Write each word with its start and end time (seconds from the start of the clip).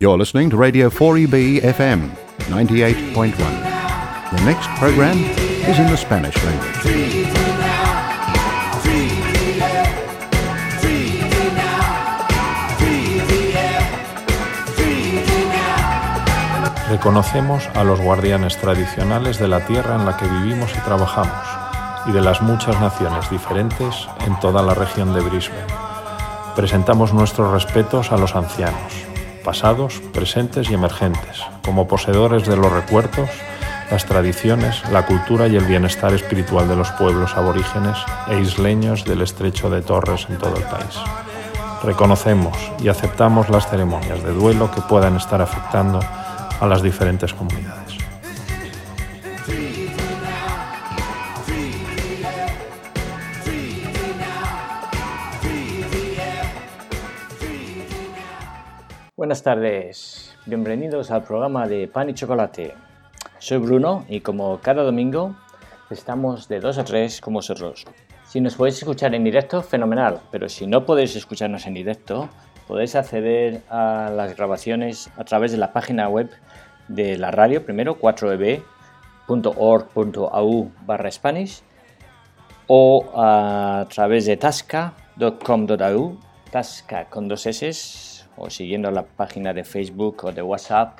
You're 0.00 0.16
listening 0.16 0.48
to 0.50 0.56
Radio 0.56 0.90
4EB 0.90 1.60
FM 1.60 2.10
98.1. 2.46 3.34
The 4.30 4.44
next 4.44 4.68
program 4.78 5.18
is 5.66 5.76
in 5.80 5.88
the 5.88 5.96
Spanish 5.96 6.36
language. 6.44 7.26
Reconocemos 16.88 17.66
a 17.74 17.82
los 17.82 18.00
guardianes 18.00 18.56
tradicionales 18.58 19.40
de 19.40 19.48
la 19.48 19.66
tierra 19.66 19.96
en 19.96 20.06
la 20.06 20.16
que 20.16 20.28
vivimos 20.28 20.70
y 20.76 20.80
trabajamos 20.82 21.32
y 22.06 22.12
de 22.12 22.20
las 22.20 22.40
muchas 22.40 22.80
naciones 22.80 23.28
diferentes 23.30 24.06
en 24.24 24.38
toda 24.38 24.62
la 24.62 24.74
región 24.74 25.12
de 25.12 25.22
Brisbane. 25.22 25.66
Presentamos 26.54 27.12
nuestros 27.12 27.50
respetos 27.50 28.12
a 28.12 28.16
los 28.16 28.36
ancianos, 28.36 29.07
pasados, 29.48 30.02
presentes 30.12 30.68
y 30.68 30.74
emergentes, 30.74 31.40
como 31.64 31.88
poseedores 31.88 32.46
de 32.46 32.54
los 32.54 32.70
recuerdos, 32.70 33.30
las 33.90 34.04
tradiciones, 34.04 34.86
la 34.90 35.06
cultura 35.06 35.48
y 35.48 35.56
el 35.56 35.64
bienestar 35.64 36.12
espiritual 36.12 36.68
de 36.68 36.76
los 36.76 36.90
pueblos 36.90 37.34
aborígenes 37.34 37.96
e 38.28 38.38
isleños 38.40 39.06
del 39.06 39.22
estrecho 39.22 39.70
de 39.70 39.80
Torres 39.80 40.26
en 40.28 40.36
todo 40.36 40.54
el 40.54 40.64
país. 40.64 40.98
Reconocemos 41.82 42.58
y 42.82 42.88
aceptamos 42.88 43.48
las 43.48 43.70
ceremonias 43.70 44.22
de 44.22 44.34
duelo 44.34 44.70
que 44.70 44.82
puedan 44.82 45.16
estar 45.16 45.40
afectando 45.40 46.00
a 46.60 46.66
las 46.66 46.82
diferentes 46.82 47.32
comunidades. 47.32 47.87
Buenas 59.28 59.42
tardes, 59.42 60.34
bienvenidos 60.46 61.10
al 61.10 61.22
programa 61.22 61.68
de 61.68 61.86
Pan 61.86 62.08
y 62.08 62.14
Chocolate. 62.14 62.72
Soy 63.38 63.58
Bruno 63.58 64.06
y 64.08 64.20
como 64.20 64.58
cada 64.60 64.82
domingo 64.82 65.36
estamos 65.90 66.48
de 66.48 66.60
2 66.60 66.78
a 66.78 66.84
3 66.84 67.20
con 67.20 67.34
vosotros. 67.34 67.84
Si 68.26 68.40
nos 68.40 68.54
podéis 68.54 68.78
escuchar 68.78 69.14
en 69.14 69.24
directo, 69.24 69.60
fenomenal, 69.60 70.20
pero 70.30 70.48
si 70.48 70.66
no 70.66 70.86
podéis 70.86 71.14
escucharnos 71.14 71.66
en 71.66 71.74
directo, 71.74 72.30
podéis 72.66 72.94
acceder 72.94 73.60
a 73.68 74.10
las 74.16 74.34
grabaciones 74.34 75.10
a 75.18 75.24
través 75.24 75.52
de 75.52 75.58
la 75.58 75.74
página 75.74 76.08
web 76.08 76.30
de 76.88 77.18
la 77.18 77.30
radio, 77.30 77.62
primero 77.62 78.00
4eb.org.au 78.00 80.72
barra 80.86 81.10
Spanish 81.10 81.60
o 82.66 83.04
a 83.14 83.86
través 83.90 84.24
de 84.24 84.38
tasca.com.au, 84.38 86.16
tasca 86.50 87.10
con 87.10 87.28
dos 87.28 87.44
S, 87.44 88.17
o 88.38 88.50
siguiendo 88.50 88.90
la 88.90 89.04
página 89.04 89.52
de 89.52 89.64
Facebook 89.64 90.24
o 90.24 90.32
de 90.32 90.42
WhatsApp, 90.42 90.98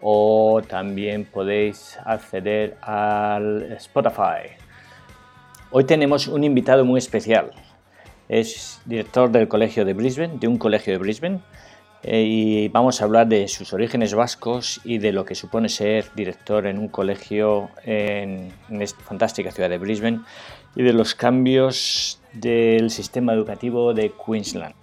o 0.00 0.62
también 0.66 1.24
podéis 1.24 1.98
acceder 2.04 2.76
al 2.82 3.72
Spotify. 3.72 4.54
Hoy 5.70 5.84
tenemos 5.84 6.28
un 6.28 6.44
invitado 6.44 6.84
muy 6.84 6.98
especial. 6.98 7.50
Es 8.28 8.80
director 8.84 9.30
del 9.30 9.48
Colegio 9.48 9.84
de 9.84 9.94
Brisbane, 9.94 10.38
de 10.38 10.48
un 10.48 10.58
colegio 10.58 10.92
de 10.92 10.98
Brisbane, 10.98 11.40
eh, 12.02 12.22
y 12.22 12.68
vamos 12.68 13.00
a 13.00 13.04
hablar 13.04 13.26
de 13.26 13.48
sus 13.48 13.72
orígenes 13.72 14.14
vascos 14.14 14.80
y 14.84 14.98
de 14.98 15.12
lo 15.12 15.24
que 15.24 15.34
supone 15.34 15.68
ser 15.68 16.06
director 16.14 16.66
en 16.66 16.78
un 16.78 16.88
colegio 16.88 17.70
en, 17.84 18.52
esta 18.80 19.02
fantástica 19.02 19.50
ciudad 19.50 19.68
de 19.68 19.78
Brisbane 19.78 20.20
y 20.76 20.82
de 20.84 20.92
los 20.92 21.16
cambios 21.16 22.20
del 22.32 22.90
sistema 22.90 23.32
educativo 23.32 23.94
de 23.94 24.12
Queensland. 24.12 24.74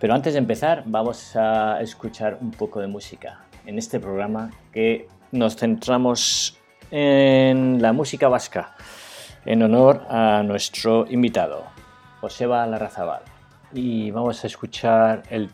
Pero 0.00 0.14
antes 0.14 0.32
de 0.32 0.38
empezar 0.38 0.82
vamos 0.86 1.36
a 1.36 1.78
escuchar 1.82 2.38
un 2.40 2.52
poco 2.52 2.80
de 2.80 2.86
música 2.86 3.44
en 3.66 3.76
este 3.76 4.00
programa 4.00 4.50
que 4.72 5.06
nos 5.30 5.56
centramos 5.56 6.58
en 6.90 7.82
la 7.82 7.92
música 7.92 8.28
vasca 8.28 8.74
en 9.44 9.62
honor 9.62 10.06
a 10.08 10.42
nuestro 10.42 11.06
invitado, 11.06 11.64
Joseba 12.22 12.66
Larrazabal. 12.66 13.20
Y 13.74 14.10
vamos 14.10 14.42
a 14.42 14.46
escuchar 14.46 15.22
el 15.28 15.50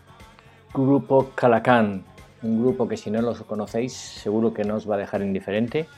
grupo 0.72 1.32
Calacán, 1.34 2.04
un 2.42 2.62
grupo 2.62 2.86
que 2.86 2.96
si 2.96 3.10
no 3.10 3.20
los 3.22 3.42
conocéis 3.42 3.94
seguro 3.94 4.54
que 4.54 4.62
no 4.62 4.76
os 4.76 4.88
va 4.88 4.94
a 4.94 4.98
dejar 4.98 5.22
indiferente. 5.22 5.88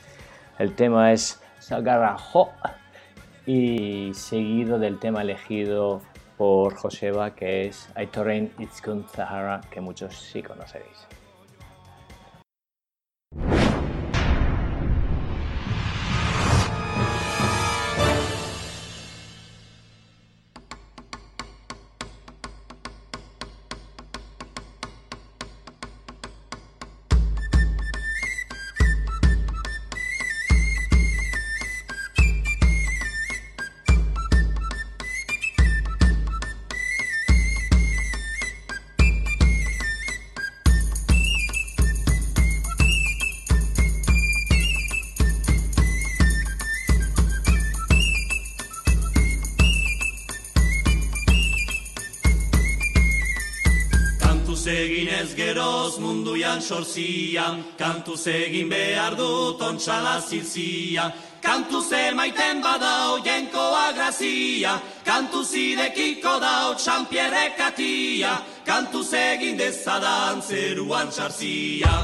El 0.57 0.73
tema 0.73 1.13
es 1.13 1.39
Sagarajo 1.59 2.49
y 3.45 4.11
seguido 4.15 4.79
del 4.79 4.97
tema 4.97 5.21
elegido 5.21 6.01
por 6.39 6.73
Joseba 6.75 7.35
que 7.35 7.67
es 7.67 7.89
Aitorein 7.95 8.53
Itzkun 8.59 9.05
Zahara, 9.09 9.59
que 9.69 9.81
muchos 9.81 10.15
sí 10.15 10.41
conoceréis. 10.41 11.18
Sorzian, 56.69 57.63
kantuz 57.77 58.27
egin 58.29 58.69
behar 58.69 59.17
dut 59.17 59.61
ontxala 59.69 60.19
zilzia. 60.21 61.09
Kantuz 61.41 61.87
emaiten 61.95 62.61
badau 62.61 63.19
jenkoa 63.25 63.85
grazia, 63.97 64.75
kantuz 65.07 65.49
idekiko 65.55 66.35
dau 66.43 66.73
txampierre 66.75 67.45
katia, 67.57 68.33
kantuz 68.67 69.09
egin 69.25 69.57
dezadan 69.61 70.43
zeruan 70.49 71.07
txarzia. 71.15 71.95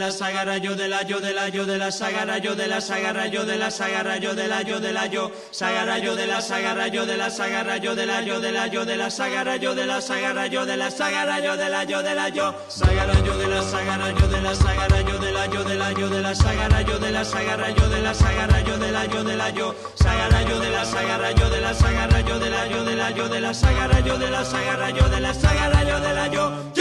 La 0.00 0.10
sagara 0.10 0.56
yo 0.56 0.74
de 0.74 0.88
la 0.88 1.02
yo 1.02 1.20
de 1.20 1.34
la 1.34 1.48
yo 1.48 1.66
de 1.66 1.76
la 1.76 1.92
sagara 1.92 2.38
yo 2.38 2.54
de 2.54 2.66
la 2.66 2.80
sagara 2.80 3.26
yo 3.26 3.44
de 3.44 3.58
la 3.58 3.70
sagara 3.70 4.16
yo 4.16 4.34
de 4.34 4.48
la 4.48 4.62
yo 4.62 4.80
de 4.80 4.92
la 4.92 5.06
yo 5.06 5.30
sagara 5.50 5.98
yo 5.98 6.16
de 6.16 6.26
la 6.26 6.40
sagara 6.40 6.88
yo 6.88 7.04
de 7.04 7.18
la 7.18 7.28
sagara 7.28 7.76
yo 7.76 7.94
de 7.94 8.06
la 8.06 8.22
yo 8.22 8.40
de 8.40 8.50
la 8.50 8.66
yo 8.66 8.86
de 8.86 8.96
la 8.96 9.10
sagara 9.10 9.56
yo 9.56 9.74
de 9.74 9.84
la 9.84 10.00
sagara 10.00 10.46
yo 10.46 10.64
de 10.64 10.76
la 10.78 10.90
sagara 10.90 11.38
yo 11.40 11.54
de 11.54 11.68
la 11.68 11.84
yo 11.84 12.02
de 12.02 12.14
la 12.14 12.28
yo 12.30 12.54
sagara 12.68 13.14
yo 13.20 13.36
de 13.36 13.46
la 13.46 13.62
sagara 13.62 14.10
yo 14.18 14.26
de 14.26 14.40
la 14.40 14.54
sagara 14.54 15.00
yo 15.02 15.18
de 15.18 15.32
la 15.32 15.46
yo 15.46 15.64
de 15.64 15.74
la 15.74 15.92
yo 15.92 16.08
de 16.08 16.20
la 16.22 16.34
sagara 16.34 16.80
yo 16.80 16.98
de 16.98 17.10
la 17.10 17.24
sagara 17.24 17.70
yo 17.70 17.88
de 17.90 18.00
la 18.00 18.14
sagara 18.14 18.60
yo 18.62 18.78
de 18.78 18.92
la 18.92 19.04
yo 19.04 19.22
de 19.22 19.36
la 19.36 19.50
yo 19.50 19.74
sagara 19.96 20.42
yo 20.48 20.60
de 20.60 20.70
la 20.70 20.84
sagara 20.86 21.30
yo 21.32 21.50
de 21.50 21.60
la 21.60 21.74
sagara 21.74 22.20
yo 22.22 22.38
de 22.38 22.50
la 22.50 22.66
yo 22.68 22.84
de 22.84 22.96
la 22.96 23.10
yo 23.10 23.28
de 23.28 23.40
la 23.40 23.52
sagara 23.52 24.00
yo 24.00 24.16
de 24.16 24.30
la 24.30 24.44
sagara 24.44 24.90
yo 24.90 25.08
de 25.10 25.20
la 25.20 25.34
sagara 25.34 25.84
yo 25.84 26.00
de 26.00 26.14
la 26.14 26.26
yo 26.28 26.79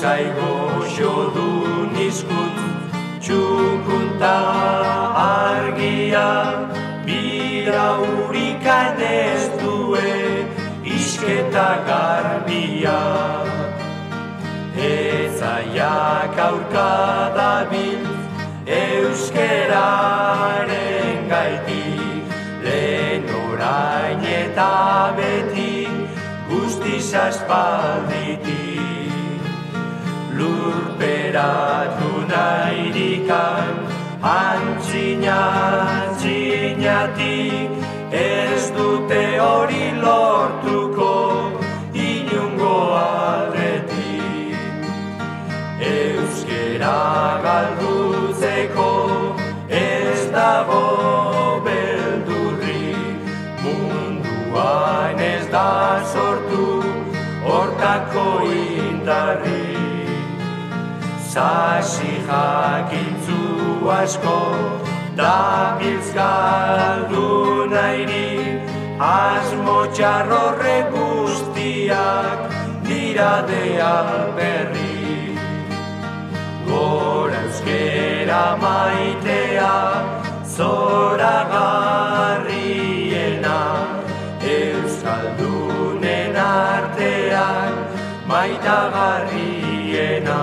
Usai 0.00 0.32
goxo 0.32 1.12
du 1.34 1.48
nizkunt 1.92 2.60
txukunta 3.20 4.36
argia 5.22 6.30
Bira 7.04 7.88
hurikan 8.00 8.96
ez 9.08 9.44
due 9.60 10.12
isketa 10.94 11.66
garbia. 11.90 13.02
Ezaiak 14.88 16.40
aurka 16.46 16.88
dabil 17.36 18.02
euskeraren 18.78 20.00
gaitik 21.34 22.24
Lehen 22.64 23.28
orain 23.42 24.24
eta 24.40 24.72
beti 25.20 25.76
guztiz 26.48 27.08
aspalditik 27.26 28.69
Lurperatu 30.40 32.10
nahidikan 32.32 33.74
antzina 34.22 35.40
antzinatik 35.96 37.70
Ez 38.20 38.62
dute 38.76 39.20
hori 39.38 39.86
lortuko 40.04 41.10
inungo 41.92 42.78
aldetik 43.00 44.56
Euskera 45.92 46.96
galdutzeko 47.44 48.90
ez 49.68 50.20
dago 50.34 50.84
beldurri. 51.68 52.96
Munduan 53.62 55.20
ez 55.30 55.46
da 55.54 55.70
sortu 56.12 56.66
hortako 57.46 58.28
indarri 58.58 59.59
Zasi 61.32 62.12
jakintzu 62.26 63.40
asko 63.96 64.38
da 65.18 65.34
biltz 65.78 66.08
galdu 66.14 67.26
nahi 67.72 68.30
Asmo 69.08 69.76
txarrorre 69.98 70.78
guztiak 70.94 72.40
dira 72.88 73.34
de 73.50 73.64
alberri 73.90 74.96
Gora 76.66 77.40
euskera 77.44 78.44
maitea 78.64 79.76
zora 80.56 81.36
garriena 81.52 83.60
Euskaldunen 84.56 86.34
artean 86.46 87.72
maitagarriena 88.32 90.42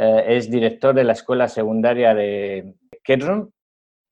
Eh, 0.00 0.36
es 0.36 0.48
director 0.48 0.94
de 0.94 1.02
la 1.02 1.12
Escuela 1.12 1.48
Secundaria 1.48 2.14
de 2.14 2.72
Kedron 3.02 3.52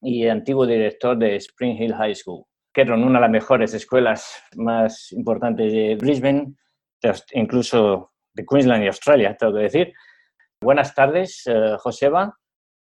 y 0.02 0.26
antiguo 0.26 0.66
director 0.66 1.16
de 1.16 1.36
Spring 1.36 1.80
Hill 1.80 1.94
High 1.94 2.16
School. 2.16 2.44
Kedron, 2.74 3.04
una 3.04 3.18
de 3.18 3.22
las 3.22 3.30
mejores 3.30 3.72
escuelas 3.72 4.36
más 4.56 5.12
importantes 5.12 5.72
de 5.72 5.94
Brisbane, 5.94 6.54
incluso 7.34 8.10
de 8.34 8.44
Queensland 8.44 8.82
y 8.82 8.88
Australia, 8.88 9.36
tengo 9.38 9.54
que 9.54 9.62
decir. 9.62 9.92
Buenas 10.60 10.92
tardes, 10.92 11.44
eh, 11.46 11.76
Joseba. 11.78 12.36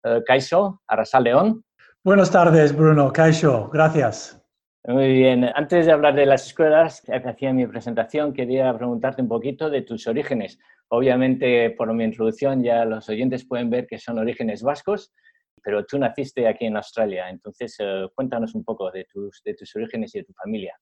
Eh, 0.04 0.22
Kaiso, 0.24 0.80
León. 1.20 1.64
Buenas 2.04 2.30
tardes, 2.30 2.76
Bruno. 2.76 3.12
Kaisho, 3.12 3.70
gracias. 3.70 4.40
Muy 4.86 5.12
bien. 5.14 5.44
Antes 5.54 5.86
de 5.86 5.92
hablar 5.92 6.14
de 6.14 6.26
las 6.26 6.46
escuelas, 6.46 7.00
que 7.00 7.14
hacía 7.14 7.52
mi 7.54 7.66
presentación, 7.66 8.34
quería 8.34 8.76
preguntarte 8.76 9.22
un 9.22 9.28
poquito 9.28 9.70
de 9.70 9.80
tus 9.82 10.06
orígenes. 10.06 10.58
Obviamente, 10.88 11.70
por 11.70 11.92
mi 11.94 12.04
introducción, 12.04 12.62
ya 12.62 12.84
los 12.84 13.08
oyentes 13.08 13.46
pueden 13.46 13.70
ver 13.70 13.86
que 13.86 13.98
son 13.98 14.18
orígenes 14.18 14.62
vascos, 14.62 15.14
pero 15.62 15.86
tú 15.86 15.98
naciste 15.98 16.46
aquí 16.46 16.66
en 16.66 16.76
Australia. 16.76 17.30
Entonces, 17.30 17.76
eh, 17.78 18.06
cuéntanos 18.14 18.54
un 18.54 18.62
poco 18.62 18.90
de 18.90 19.06
tus, 19.06 19.42
de 19.42 19.54
tus 19.54 19.74
orígenes 19.74 20.14
y 20.14 20.18
de 20.18 20.24
tu 20.24 20.34
familia. 20.34 20.78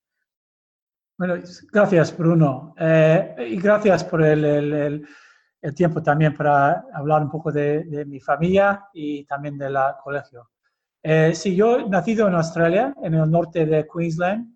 Bueno, 1.17 1.35
gracias, 1.71 2.17
Bruno. 2.17 2.75
Eh, 2.77 3.35
y 3.51 3.55
gracias 3.61 4.03
por 4.03 4.21
el- 4.21 5.07
el 5.61 5.73
tiempo 5.73 6.03
también 6.03 6.33
para 6.35 6.87
hablar 6.93 7.21
un 7.21 7.31
poco 7.31 7.49
de, 7.53 7.85
de 7.85 8.03
mi 8.03 8.19
familia 8.19 8.83
y 8.93 9.23
también 9.23 9.57
del 9.57 9.77
colegio. 10.03 10.49
Eh, 11.03 11.35
sí, 11.35 11.55
yo 11.55 11.87
nacido 11.89 12.27
en 12.27 12.35
Australia, 12.35 12.95
en 13.03 13.13
el 13.15 13.29
norte 13.29 13.65
de 13.65 13.85
Queensland, 13.87 14.55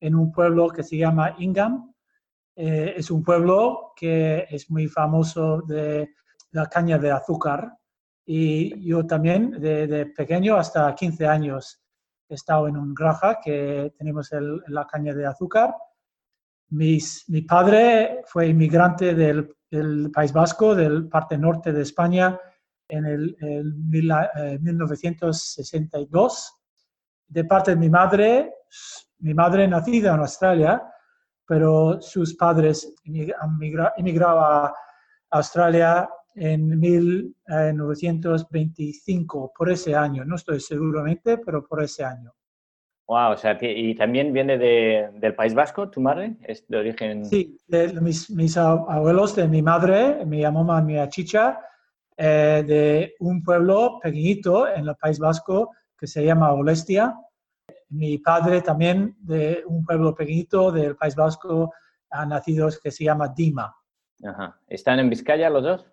en 0.00 0.14
un 0.14 0.30
pueblo 0.30 0.68
que 0.68 0.82
se 0.84 0.96
llama 0.96 1.34
Ingham. 1.38 1.92
Eh, 2.56 2.94
es 2.96 3.10
un 3.10 3.22
pueblo 3.22 3.92
que 3.96 4.46
es 4.48 4.70
muy 4.70 4.86
famoso 4.86 5.62
de 5.62 6.10
la 6.52 6.66
caña 6.66 6.98
de 6.98 7.10
azúcar. 7.10 7.72
Y 8.24 8.86
yo 8.86 9.06
también, 9.06 9.50
de, 9.60 9.86
de 9.86 10.06
pequeño 10.06 10.56
hasta 10.56 10.94
15 10.94 11.26
años, 11.26 11.80
he 12.28 12.34
estado 12.34 12.68
en 12.68 12.76
un 12.76 12.94
granja 12.94 13.40
que 13.42 13.92
tenemos 13.96 14.30
el- 14.32 14.62
la 14.68 14.86
caña 14.86 15.14
de 15.14 15.26
azúcar. 15.26 15.74
Mis- 16.70 17.24
mi 17.28 17.42
padre 17.42 18.22
fue 18.26 18.48
inmigrante 18.48 19.14
del, 19.14 19.56
del 19.70 20.10
País 20.12 20.32
Vasco, 20.32 20.74
del 20.74 21.08
parte 21.08 21.38
norte 21.38 21.72
de 21.72 21.82
España, 21.82 22.38
en 22.88 23.06
el, 23.06 23.36
el 23.40 23.74
mil- 23.74 24.10
eh, 24.36 24.58
1962. 24.60 26.54
De 27.28 27.44
parte 27.44 27.70
de 27.72 27.76
mi 27.76 27.90
madre, 27.90 28.54
mi 29.18 29.34
madre 29.34 29.68
nacida 29.68 30.14
en 30.14 30.20
Australia, 30.20 30.82
pero 31.46 32.00
sus 32.00 32.34
padres 32.34 32.94
emigra- 33.04 33.92
emigraron 33.96 34.42
a 34.44 34.72
Australia 35.30 36.08
en 36.34 36.78
1925, 36.78 39.52
por 39.56 39.70
ese 39.70 39.94
año. 39.94 40.24
No 40.24 40.34
estoy 40.36 40.60
seguramente, 40.60 41.38
pero 41.38 41.66
por 41.66 41.82
ese 41.82 42.04
año. 42.04 42.32
Wow, 43.06 43.32
o 43.32 43.36
sea, 43.36 43.56
y 43.60 43.94
también 43.94 44.32
viene 44.34 44.58
de- 44.58 45.10
del 45.14 45.34
País 45.34 45.54
Vasco, 45.54 45.88
tu 45.88 46.00
madre, 46.00 46.36
es 46.42 46.66
de 46.68 46.76
origen. 46.76 47.24
Sí, 47.24 47.58
de 47.66 47.88
mis, 48.00 48.28
mis 48.30 48.56
ab- 48.58 48.84
abuelos, 48.88 49.34
de 49.34 49.48
mi 49.48 49.62
madre, 49.62 50.24
mi 50.26 50.42
mamá, 50.42 50.82
mi 50.82 50.96
chicha, 51.08 51.58
eh, 52.20 52.64
de 52.66 53.14
un 53.20 53.44
pueblo 53.44 54.00
pequeñito 54.02 54.66
en 54.66 54.88
el 54.88 54.96
País 54.96 55.20
Vasco 55.20 55.70
que 55.96 56.08
se 56.08 56.24
llama 56.24 56.52
Olestia. 56.52 57.16
Mi 57.90 58.18
padre 58.18 58.60
también 58.60 59.16
de 59.20 59.62
un 59.66 59.84
pueblo 59.84 60.16
pequeñito 60.16 60.72
del 60.72 60.96
País 60.96 61.14
Vasco, 61.14 61.72
ha 62.10 62.26
nacido 62.26 62.68
que 62.82 62.90
se 62.90 63.04
llama 63.04 63.28
Dima. 63.28 63.72
Ajá. 64.24 64.60
¿Están 64.66 64.98
en 64.98 65.10
Vizcaya 65.10 65.48
los 65.48 65.62
dos? 65.62 65.86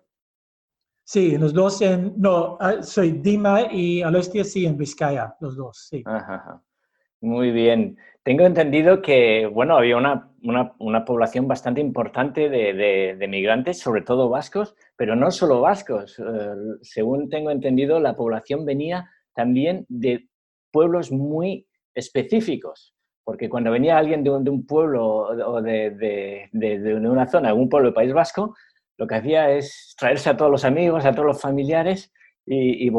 Sí, 1.04 1.38
los 1.38 1.54
dos 1.54 1.80
en, 1.82 2.14
no, 2.16 2.58
ah, 2.58 2.82
soy 2.82 3.12
Dima 3.12 3.72
y 3.72 4.02
Olestia, 4.02 4.42
sí, 4.42 4.66
en 4.66 4.76
Vizcaya, 4.76 5.36
los 5.38 5.56
dos, 5.56 5.86
sí. 5.88 6.02
Ajá, 6.04 6.34
ajá. 6.34 6.62
Muy 7.20 7.52
bien. 7.52 7.96
Tengo 8.24 8.44
entendido 8.44 9.00
que, 9.00 9.46
bueno, 9.46 9.76
había 9.76 9.96
una, 9.96 10.28
una- 10.46 10.72
una 10.78 11.04
población 11.04 11.48
bastante 11.48 11.80
importante 11.80 12.48
de, 12.48 12.72
de- 12.72 13.16
de 13.18 13.28
migrantes, 13.28 13.78
sobre 13.80 14.02
todo 14.02 14.28
vascos, 14.28 14.74
pero 14.96 15.16
no 15.16 15.30
solo 15.30 15.60
vascos. 15.60 16.18
Eh, 16.18 16.22
según 16.82 17.28
tengo 17.28 17.50
entendido, 17.50 18.00
la 18.00 18.14
población 18.14 18.64
venía 18.64 19.08
también 19.34 19.84
de 19.88 20.28
pueblos 20.72 21.10
muy 21.12 21.66
específicos, 21.94 22.94
porque 23.24 23.48
cuando 23.48 23.70
venía 23.70 23.98
alguien 23.98 24.22
de 24.22 24.30
un, 24.30 24.48
un 24.48 24.66
pueblo 24.66 25.04
o 25.06 25.62
de, 25.62 26.48
una 26.52 27.26
zona, 27.26 27.48
algún 27.48 27.68
pueblo 27.68 27.88
del 27.88 27.94
País 27.94 28.12
Vasco, 28.12 28.54
lo 28.98 29.06
que 29.06 29.14
hacía 29.16 29.50
es 29.50 29.94
traerse 29.98 30.30
a 30.30 30.36
todos 30.36 30.50
los 30.50 30.64
amigos, 30.64 31.04
a 31.04 31.12
todos 31.12 31.26
los 31.26 31.40
familiares 31.40 32.12
y, 32.46 32.88
y, 32.88 32.90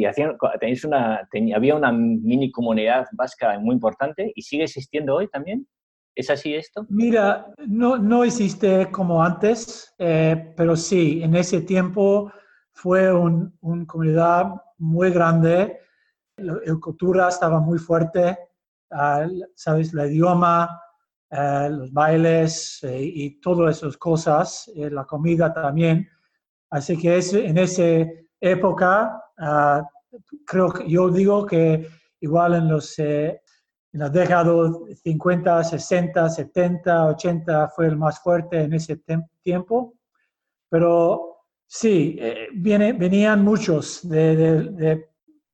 y, 0.00 0.04
hacían, 0.04 0.36
tenéis 0.58 0.84
una, 0.84 1.28
había 1.54 1.76
una 1.76 1.92
mini 1.92 2.50
comunidad 2.50 3.06
vasca 3.12 3.58
muy 3.58 3.74
importante 3.74 4.32
y 4.34 4.42
sigue 4.42 4.64
existiendo 4.64 5.14
hoy 5.14 5.28
también. 5.28 5.66
¿Es 6.16 6.30
así 6.30 6.54
esto? 6.54 6.86
Mira, 6.88 7.52
no, 7.66 7.98
no 7.98 8.24
existe 8.24 8.90
como 8.90 9.22
antes, 9.22 9.94
eh, 9.98 10.54
pero 10.56 10.74
sí, 10.74 11.22
en 11.22 11.36
ese 11.36 11.60
tiempo 11.60 12.32
fue 12.72 13.12
una 13.12 13.52
un 13.60 13.84
comunidad 13.84 14.46
muy 14.78 15.10
grande, 15.10 15.78
la, 16.38 16.58
cultura 16.80 17.28
estaba 17.28 17.60
muy 17.60 17.78
fuerte, 17.78 18.38
¿sabes? 19.54 19.92
El 19.92 20.10
idioma, 20.10 20.80
uh, 21.30 21.68
los 21.70 21.92
bailes 21.92 22.82
eh, 22.82 23.02
y 23.02 23.40
todas 23.40 23.78
esas 23.78 23.96
cosas, 23.98 24.70
eh, 24.74 24.90
la 24.90 25.04
comida 25.04 25.52
también. 25.52 26.08
Así 26.70 26.96
que 26.96 27.18
es, 27.18 27.34
en 27.34 27.58
esa 27.58 28.06
época, 28.40 29.22
uh, 29.38 29.82
creo 30.46 30.72
que 30.72 30.88
yo 30.88 31.10
digo 31.10 31.44
que 31.46 31.86
igual 32.20 32.54
en 32.54 32.68
los 32.68 32.98
eh, 32.98 33.42
en 33.96 34.00
la 34.00 34.10
década 34.10 34.72
50, 35.02 35.64
60, 35.64 36.28
70, 36.28 37.06
80 37.06 37.68
fue 37.68 37.86
el 37.86 37.96
más 37.96 38.20
fuerte 38.20 38.60
en 38.60 38.74
ese 38.74 39.00
tiempo. 39.40 39.94
Pero 40.68 41.38
sí, 41.66 42.14
eh, 42.20 42.48
viene, 42.52 42.92
venían 42.92 43.42
muchos 43.42 44.06
de, 44.06 44.36
de, 44.36 44.62
de, 44.70 45.08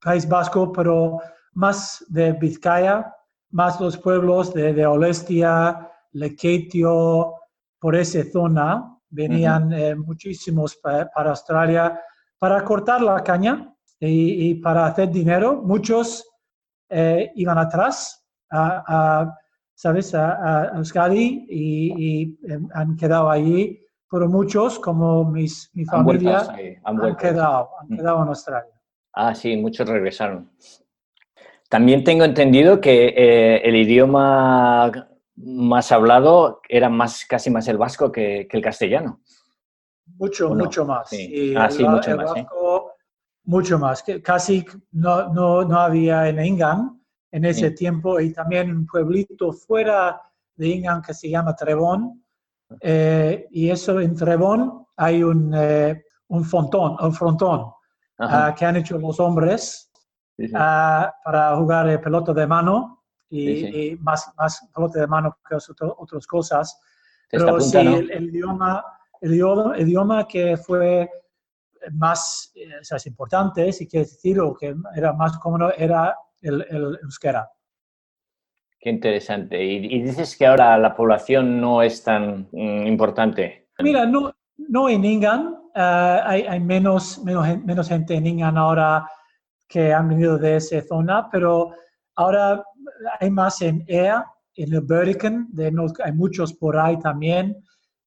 País 0.05 0.29
Vasco, 0.29 0.73
pero 0.73 1.19
más 1.53 2.05
de 2.09 2.33
Vizcaya, 2.33 3.15
más 3.51 3.81
los 3.81 3.97
pueblos 3.97 4.53
de, 4.53 4.75
de 4.75 4.85
Olestia, 4.85 5.89
Lequetio, 6.11 7.35
por 7.79 7.95
esa 7.95 8.25
zona, 8.25 8.99
venían 9.09 9.69
uh 9.69 9.77
-huh. 9.77 9.93
eh, 9.93 9.95
muchísimos 9.95 10.75
para, 10.75 11.09
para, 11.09 11.31
Australia 11.31 12.01
para 12.41 12.65
cortar 12.65 13.01
la 13.03 13.23
caña 13.23 13.73
y, 14.01 14.51
y 14.51 14.55
para 14.57 14.87
hacer 14.87 15.13
dinero. 15.13 15.63
Muchos 15.63 16.29
eh, 16.89 17.31
iban 17.37 17.59
atrás 17.59 18.22
a, 18.53 18.85
a 18.87 19.39
¿sabes? 19.75 20.15
A, 20.15 20.75
a 20.75 20.77
Euskadi 20.77 21.47
y, 21.49 22.23
y, 22.25 22.39
han 22.75 22.97
quedado 22.97 23.31
allí, 23.31 23.81
pero 24.11 24.29
muchos, 24.29 24.79
como 24.79 25.25
mis, 25.25 25.71
mi 25.75 25.85
familia, 25.85 26.39
han, 26.39 26.57
sí, 26.57 26.77
han, 26.85 27.05
han 27.05 27.17
quedado, 27.17 27.71
han 27.81 27.89
mm. 27.89 27.97
quedado 27.97 28.23
en 28.23 28.29
Australia. 28.29 28.73
Ah, 29.15 29.35
sí, 29.35 29.57
muchos 29.57 29.89
regresaron. 29.89 30.51
También 31.69 32.05
tengo 32.05 32.25
entendido 32.25 32.81
que 32.81 33.09
eh, 33.17 33.63
el 33.65 33.77
idioma 33.77 34.93
más 35.37 35.91
hablado 35.91 36.61
era 36.69 36.89
más, 36.89 37.25
casi 37.25 37.51
más 37.51 37.67
el 37.69 37.79
vasco 37.79 38.13
que, 38.13 38.47
que 38.49 38.57
el 38.57 38.63
castellano. 38.63 39.21
Mucho, 40.19 40.51
no? 40.51 40.65
mucho 40.65 40.85
más. 40.85 41.09
Sí. 41.09 41.55
ah, 41.57 41.71
sí, 41.71 41.83
el, 41.83 41.89
mucho 41.91 42.11
el 42.11 42.17
más. 42.19 42.35
Vasco. 42.35 42.93
Mucho 43.45 43.79
más. 43.79 44.05
Casi 44.23 44.65
no, 44.93 45.33
no, 45.33 45.65
no 45.65 45.79
había 45.81 46.29
en 46.29 46.45
Ingan, 46.45 47.02
en 47.33 47.45
ese 47.45 47.71
sí. 47.71 47.75
tiempo 47.75 48.21
y 48.21 48.33
también 48.33 48.71
un 48.71 48.87
pueblito 48.87 49.53
fuera 49.53 50.21
de 50.55 50.69
Ingham 50.69 51.03
que 51.03 51.15
se 51.15 51.29
llama 51.29 51.57
Trebón. 51.57 52.23
Eh, 52.81 53.49
y 53.51 53.71
eso 53.71 54.01
en 54.01 54.15
Trebón 54.15 54.87
hay 54.97 55.23
un, 55.23 55.53
eh, 55.55 56.05
un, 56.29 56.45
fontón, 56.45 56.97
un 57.01 57.13
frontón 57.13 57.73
uh, 58.19 58.55
que 58.57 58.65
han 58.65 58.77
hecho 58.77 58.97
los 58.99 59.21
hombres 59.21 59.91
sí, 60.39 60.49
sí. 60.49 60.55
Uh, 60.55 61.11
para 61.25 61.57
jugar 61.57 61.89
eh, 61.91 61.99
pelota 61.99 62.33
de 62.33 62.47
mano 62.47 63.03
y, 63.29 63.91
y, 63.91 63.97
más, 63.97 64.33
más 64.39 64.67
pelota 64.75 65.01
de 65.01 65.07
mano 65.07 65.37
que 65.49 65.57
otras 65.57 66.27
cosas. 66.27 66.81
Pero 67.31 67.47
punta, 67.57 67.81
sí, 67.81 67.85
¿no? 67.85 67.97
el, 67.97 68.11
el, 68.11 68.25
idioma, 68.29 68.85
el, 69.21 69.35
idioma, 69.35 69.77
el 69.77 69.89
idioma 69.89 70.29
que 70.29 70.57
fue 70.57 71.11
más 71.91 72.53
eh, 72.55 72.79
o 72.81 72.85
sea, 72.85 72.97
es 72.97 73.07
importante, 73.07 73.73
si 73.73 73.89
quieres 73.89 74.13
decir, 74.13 74.41
o 74.41 74.55
que 74.55 74.75
era 74.95 75.13
más 75.13 75.39
cómodo, 75.39 75.73
era 75.77 76.17
el, 76.43 76.67
el 76.69 76.99
euskera. 77.03 77.49
Qué 78.79 78.91
interesante. 78.91 79.65
Y, 79.65 79.77
y, 79.95 80.03
dices 80.03 80.37
que 80.37 80.45
ahora 80.45 80.77
la 80.77 80.95
población 80.95 81.61
no 81.61 81.83
es 81.83 82.03
tan 82.03 82.49
mm, 82.51 82.87
importante. 82.87 83.69
Mira, 83.79 84.05
no, 84.05 84.35
no 84.57 84.89
en 84.89 85.05
Ingan, 85.05 85.47
uh, 85.47 86.21
hay, 86.25 86.43
hay 86.43 86.61
menos, 86.61 87.23
menos, 87.25 87.47
menos, 87.65 87.89
gente 87.89 88.15
en 88.15 88.27
Ingan 88.27 88.59
ahora 88.59 89.09
que 89.69 89.93
han 89.93 90.09
venido 90.09 90.37
de 90.37 90.57
esa 90.57 90.83
zona, 90.83 91.29
pero 91.31 91.71
ahora 92.17 92.63
hay 93.21 93.31
más 93.31 93.63
en 93.63 93.85
EA, 93.87 94.27
en 94.57 94.75
el 94.75 94.87
de, 94.87 95.91
hay 96.05 96.13
muchos 96.13 96.53
por 96.53 96.77
ahí 96.77 96.99
también, 96.99 97.57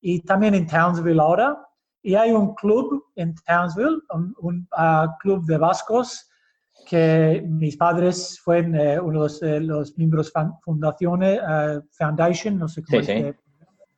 y 0.01 0.21
también 0.21 0.55
en 0.55 0.67
Townsville 0.67 1.19
ahora. 1.19 1.57
Y 2.03 2.13
hay 2.15 2.31
un 2.31 2.53
club 2.53 3.03
en 3.15 3.33
Townsville, 3.47 4.01
un, 4.13 4.35
un 4.39 4.67
uh, 4.77 5.07
club 5.19 5.43
de 5.45 5.57
vascos, 5.57 6.29
que 6.85 7.43
mis 7.45 7.75
padres 7.75 8.39
fueron 8.39 8.75
eh, 8.75 8.99
uno 8.99 9.11
de 9.11 9.19
los, 9.19 9.43
eh, 9.43 9.59
los, 9.59 9.97
miembros 9.97 10.31
fundaciones, 10.63 11.39
uh, 11.41 11.81
foundation, 11.91 12.57
no 12.57 12.67
sé 12.67 12.83
cómo 12.83 13.01
sí, 13.01 13.07
sí. 13.07 13.33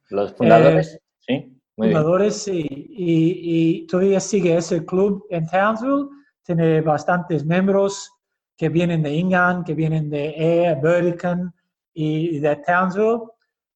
Los 0.09 0.33
fundadores, 0.33 0.95
eh, 0.95 1.01
sí. 1.19 1.61
Muy 1.75 1.89
fundadores, 1.89 2.35
sí. 2.43 2.65
Y, 2.89 3.81
y, 3.81 3.87
todavía 3.87 4.19
sigue 4.19 4.57
ese 4.57 4.85
club 4.85 5.25
en 5.29 5.45
Townsville. 5.47 6.07
Tiene 6.43 6.81
bastantes 6.81 7.45
miembros 7.45 8.09
que 8.55 8.69
vienen 8.69 9.03
de 9.03 9.13
Ingham, 9.13 9.63
que 9.63 9.73
vienen 9.73 10.09
de 10.09 10.29
E, 10.29 10.75
Burlington 10.75 11.53
y 11.93 12.39
de 12.39 12.55
Townsville. 12.57 13.21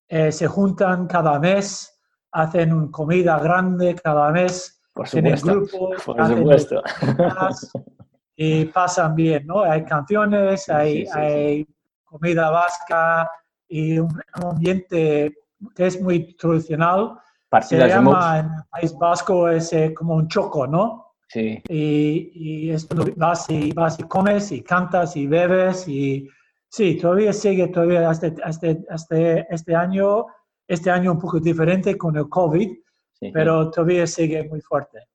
Eh, 0.08 0.32
se 0.32 0.48
juntan 0.48 1.08
cada 1.08 1.40
mes, 1.40 2.02
hacen 2.32 2.74
una 2.74 2.92
comida 2.92 3.40
grande 3.40 3.96
cada 3.96 4.32
mes. 4.32 4.82
Por 4.94 5.08
supuesto. 5.08 5.46
Tienen 5.46 5.68
grupos, 5.70 6.04
Por 6.04 6.28
supuesto. 6.28 6.84
y 8.44 8.66
pasan 8.66 9.14
bien, 9.14 9.46
¿no? 9.46 9.62
Hay 9.62 9.84
canciones, 9.86 10.68
hay, 10.68 11.06
sí, 11.06 11.12
sí, 11.14 11.20
hay 11.20 11.68
comida 12.04 12.50
vasca 12.50 13.30
y 13.68 14.00
un 14.00 14.20
ambiente 14.34 15.36
que 15.76 15.86
es 15.86 16.02
muy 16.02 16.36
tradicional. 16.38 17.20
Partidas 17.50 17.84
Se 17.84 17.90
llama 17.90 18.40
en 18.40 18.46
el 18.46 18.64
País 18.72 18.98
Vasco 18.98 19.48
es 19.48 19.72
eh, 19.74 19.94
como 19.94 20.16
un 20.16 20.28
choco, 20.28 20.66
¿no? 20.66 21.14
Sí. 21.28 21.62
Y, 21.70 22.32
y 22.34 22.72
esto 22.72 23.06
vas 23.16 23.48
y, 23.50 23.72
vas 23.74 24.00
y 24.00 24.04
comes 24.04 24.52
y 24.52 24.64
cantas 24.64 25.16
y 25.16 25.28
bebes 25.28 25.88
y 25.88 26.28
sí, 26.68 26.98
todavía 26.98 27.34
sigue 27.34 27.68
todavía 27.68 28.10
hasta, 28.10 28.34
hasta, 28.44 28.76
hasta 28.90 29.18
este 29.52 29.76
año, 29.76 30.26
este 30.68 30.90
año 30.90 31.12
un 31.12 31.20
poco 31.20 31.40
diferente 31.40 31.96
con 31.96 32.18
el 32.18 32.28
COVID, 32.28 32.72
sí, 33.14 33.32
pero 33.32 33.70
todavía 33.70 34.08
sigue 34.08 34.50
muy 34.50 34.62
fuerte. 34.62 35.11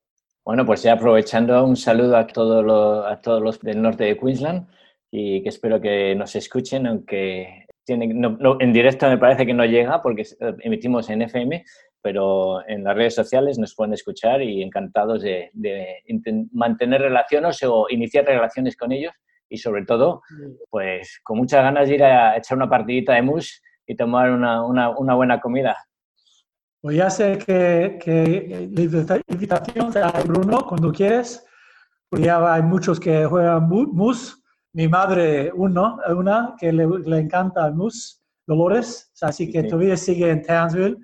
Bueno, 0.47 0.65
pues 0.65 0.85
ya 0.85 0.93
aprovechando, 0.93 1.65
un 1.65 1.75
saludo 1.75 2.17
a 2.17 2.25
todos, 2.25 2.65
los, 2.65 3.05
a 3.05 3.21
todos 3.21 3.43
los 3.43 3.61
del 3.61 3.83
norte 3.83 4.05
de 4.05 4.17
Queensland 4.17 4.69
y 5.11 5.43
que 5.43 5.49
espero 5.49 5.81
que 5.81 6.15
nos 6.15 6.37
escuchen, 6.37 6.87
aunque 6.87 7.67
tienen, 7.85 8.21
no, 8.21 8.37
no, 8.39 8.57
en 8.61 8.73
directo 8.73 9.09
me 9.09 9.19
parece 9.19 9.45
que 9.45 9.53
no 9.53 9.65
llega 9.65 10.01
porque 10.01 10.23
emitimos 10.61 11.11
en 11.11 11.23
FM, 11.23 11.65
pero 12.01 12.65
en 12.69 12.85
las 12.85 12.95
redes 12.95 13.17
sociales 13.17 13.59
nos 13.59 13.75
pueden 13.75 13.95
escuchar 13.95 14.41
y 14.41 14.63
encantados 14.63 15.23
de, 15.23 15.51
de 15.53 15.97
mantener 16.53 17.01
relaciones 17.01 17.61
o 17.65 17.89
iniciar 17.91 18.25
relaciones 18.25 18.77
con 18.77 18.93
ellos 18.93 19.15
y 19.49 19.57
sobre 19.57 19.85
todo, 19.85 20.23
pues 20.71 21.19
con 21.25 21.39
muchas 21.39 21.65
ganas 21.65 21.89
de 21.89 21.97
ir 21.97 22.05
a 22.05 22.37
echar 22.37 22.57
una 22.57 22.71
partidita 22.71 23.15
de 23.15 23.23
mus 23.23 23.61
y 23.85 23.97
tomar 23.97 24.31
una, 24.31 24.65
una, 24.65 24.91
una 24.91 25.17
buena 25.17 25.41
comida. 25.41 25.77
Pues 26.87 26.99
ya 26.99 27.11
sé 27.11 27.37
que, 27.39 27.99
que 28.01 28.71
la 28.71 29.21
invitación 29.27 29.91
a 29.99 30.23
Bruno 30.23 30.65
cuando 30.69 30.93
quieres, 30.93 31.45
porque 32.09 32.27
ya 32.27 32.55
hay 32.55 32.63
muchos 32.63 33.01
que 33.01 33.25
juegan 33.25 33.69
mus. 33.69 34.41
Mi 34.73 34.87
madre, 34.87 35.51
uno, 35.53 35.99
una 36.17 36.55
que 36.57 36.73
le, 36.73 36.87
le 36.87 37.19
encanta 37.19 37.67
el 37.67 37.75
mus, 37.75 38.23
Dolores, 38.47 39.11
así 39.21 39.51
que 39.51 39.63
sí. 39.63 39.69
todavía 39.69 39.97
sigue 39.97 40.31
en 40.31 40.43
Townsville. 40.43 40.97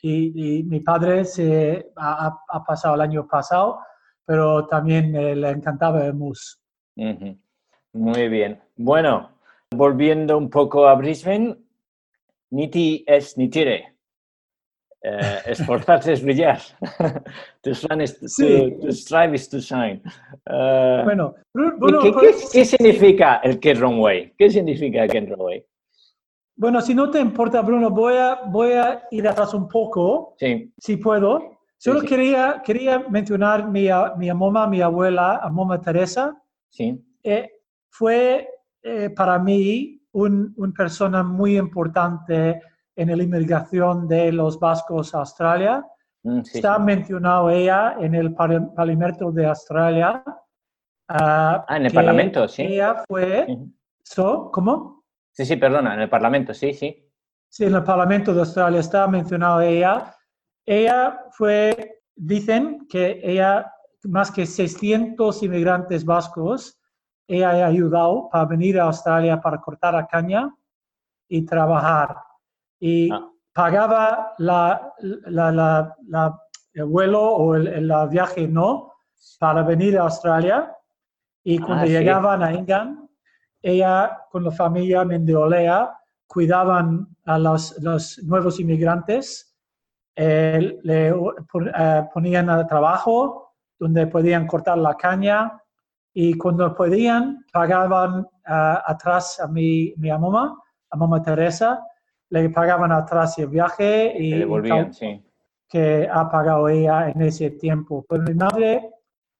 Y, 0.00 0.60
y 0.60 0.62
mi 0.62 0.80
padre 0.80 1.26
se 1.26 1.92
ha, 1.96 2.34
ha, 2.48 2.64
pasado 2.64 2.94
el 2.94 3.02
año 3.02 3.28
pasado, 3.28 3.80
pero 4.24 4.66
también 4.66 5.14
eh, 5.14 5.36
le 5.36 5.50
encantaba 5.50 6.06
el 6.06 6.14
mus. 6.14 6.58
Uh 6.96 7.02
-huh. 7.02 7.38
Muy 7.92 8.28
bien. 8.30 8.62
Bueno, 8.76 9.28
volviendo 9.76 10.38
un 10.38 10.48
poco 10.48 10.88
a 10.88 10.94
Brisbane, 10.94 11.54
Niti 12.48 13.04
es 13.06 13.36
Nitire. 13.36 13.97
Eh, 15.00 15.38
esforzarse 15.46 16.12
es 16.12 16.22
brillar. 16.22 16.58
to, 17.62 17.70
is, 17.70 18.18
to, 18.18 18.28
sí. 18.28 18.76
to, 18.80 18.92
strive 18.92 19.34
is 19.34 19.48
to 19.48 19.60
shine. 19.60 20.02
Uh, 20.50 21.04
bueno, 21.04 21.34
bueno 21.78 22.00
¿qué, 22.00 22.12
qué, 22.12 22.34
¿qué, 22.52 22.64
significa 22.64 23.36
el 23.44 23.60
Ken 23.60 23.78
Runway? 23.78 24.34
¿Qué 24.36 24.50
significa 24.50 25.04
el 25.04 25.10
Ken 25.10 25.28
Runway? 25.28 25.64
Bueno, 26.56 26.80
si 26.80 26.92
no 26.92 27.08
te 27.08 27.20
importa, 27.20 27.62
Bruno, 27.62 27.90
voy 27.90 28.14
a, 28.14 28.40
voy 28.46 28.72
a 28.72 29.04
ir 29.12 29.28
atrás 29.28 29.54
un 29.54 29.68
poco, 29.68 30.34
sí. 30.40 30.72
si 30.76 30.96
puedo. 30.96 31.60
Solo 31.76 32.00
sí. 32.00 32.06
Quería, 32.08 32.60
quería 32.64 32.98
mencionar 33.08 33.68
mi, 33.68 33.88
mi 34.16 34.32
mamá, 34.32 34.66
mi 34.66 34.80
abuela, 34.80 35.36
a 35.36 35.48
mamá 35.48 35.80
Teresa, 35.80 36.36
sí. 36.68 37.00
eh, 37.22 37.48
fue 37.88 38.48
eh, 38.82 39.10
para 39.10 39.38
mí 39.38 40.02
una 40.10 40.72
persona 40.76 41.22
muy 41.22 41.56
importante 41.56 42.60
en 42.98 43.16
la 43.16 43.22
inmigración 43.22 44.08
de 44.08 44.32
los 44.32 44.58
vascos 44.58 45.14
a 45.14 45.18
Australia. 45.20 45.86
Mm, 46.24 46.42
sí, 46.42 46.58
Está 46.58 46.76
sí. 46.76 46.82
mencionado 46.82 47.48
ella 47.48 47.94
en 48.00 48.14
el 48.16 48.34
par- 48.34 48.74
Parlamento 48.74 49.30
de 49.30 49.46
Australia. 49.46 50.22
ah, 51.08 51.64
Ah, 51.68 51.76
en 51.76 51.86
el 51.86 51.92
Parlamento, 51.92 52.48
sí. 52.48 52.62
Ella 52.62 53.04
fue, 53.08 53.46
Ujú. 53.48 53.72
so- 54.02 54.50
¿cómo? 54.52 55.04
Sí, 55.32 55.46
sí, 55.46 55.56
perdona, 55.56 55.94
en 55.94 56.00
el 56.00 56.10
Parlamento, 56.10 56.52
sí, 56.52 56.74
sí. 56.74 57.08
Sí, 57.48 57.64
en 57.64 57.74
el 57.76 57.84
Parlamento 57.84 58.34
de 58.34 58.40
Australia 58.40 58.80
está 58.80 59.06
mencionado 59.06 59.60
ella. 59.60 60.12
Ella 60.66 61.20
fue, 61.30 62.00
dicen 62.16 62.86
que 62.90 63.20
ella, 63.22 63.72
más 64.02 64.30
que 64.32 64.44
600 64.44 65.42
inmigrantes 65.44 66.04
vascos, 66.04 66.78
ella 67.28 67.50
ha 67.50 67.66
ayudado 67.68 68.28
para 68.30 68.44
venir 68.46 68.80
a 68.80 68.84
Australia 68.84 69.40
para 69.40 69.58
cortar 69.60 69.94
la 69.94 70.06
caña 70.06 70.52
y 71.28 71.44
trabajar. 71.46 72.16
Y 72.80 73.10
Ah. 73.12 73.28
pagaba 73.52 74.34
la, 74.38 74.92
la- 75.00 75.52
la- 75.52 75.96
la- 76.06 76.38
el 76.74 76.84
vuelo 76.84 77.20
o 77.20 77.54
el, 77.56 77.66
el 77.66 77.92
viaje 78.08 78.46
no 78.46 78.92
para 79.40 79.62
venir 79.62 79.98
a 79.98 80.02
Australia. 80.02 80.72
Y 81.42 81.58
cuando 81.58 81.84
Ah, 81.84 81.86
sí. 81.86 81.92
llegaban 81.92 82.42
a 82.42 82.52
Ingan, 82.52 83.08
ella 83.62 84.18
con 84.30 84.44
la 84.44 84.50
familia 84.52 85.04
Mendeolea 85.04 85.92
cuidaban 86.26 87.08
a 87.24 87.38
los, 87.38 87.76
los 87.82 88.18
nuevos 88.24 88.60
inmigrantes, 88.60 89.56
eh, 90.14 90.78
le 90.82 91.08
eh, 91.08 92.08
ponían 92.12 92.50
a 92.50 92.66
trabajo 92.66 93.54
donde 93.78 94.06
podían 94.08 94.46
cortar 94.46 94.76
la 94.78 94.94
caña 94.94 95.60
y 96.12 96.36
cuando 96.36 96.74
podían 96.74 97.44
pagaban 97.52 98.26
ah, 98.46 98.82
atrás 98.86 99.40
a 99.40 99.46
mi, 99.48 99.94
mi 99.96 100.10
mamá, 100.10 100.56
a 100.90 100.96
mamá 100.96 101.22
Teresa, 101.22 101.82
le 102.30 102.50
pagaban 102.50 102.92
atrás 102.92 103.38
el 103.38 103.48
viaje 103.48 104.14
y, 104.18 104.38
devolvían, 104.38 104.86
tal 104.86 104.94
sí. 104.94 105.24
que 105.68 106.08
ha 106.10 106.30
pagado 106.30 106.68
ella 106.68 107.10
en 107.10 107.22
ese 107.22 107.50
tiempo. 107.50 108.04
Pero 108.08 108.22
mi 108.22 108.34
madre 108.34 108.90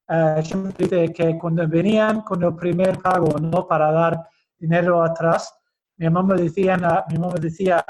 eh, 0.08 0.40
siempre 0.42 0.72
dice 0.78 1.12
que 1.12 1.38
cuando 1.38 1.66
venían 1.68 2.22
con 2.22 2.42
el 2.42 2.54
primer 2.54 2.98
pago, 2.98 3.38
¿no? 3.38 3.66
Para 3.66 3.92
dar 3.92 4.28
dinero 4.58 5.02
atrás, 5.02 5.54
mi 5.96 6.08
mamá 6.08 6.34
decía, 6.34 6.76
mi 7.10 7.18
mamá 7.18 7.34
decía 7.40 7.84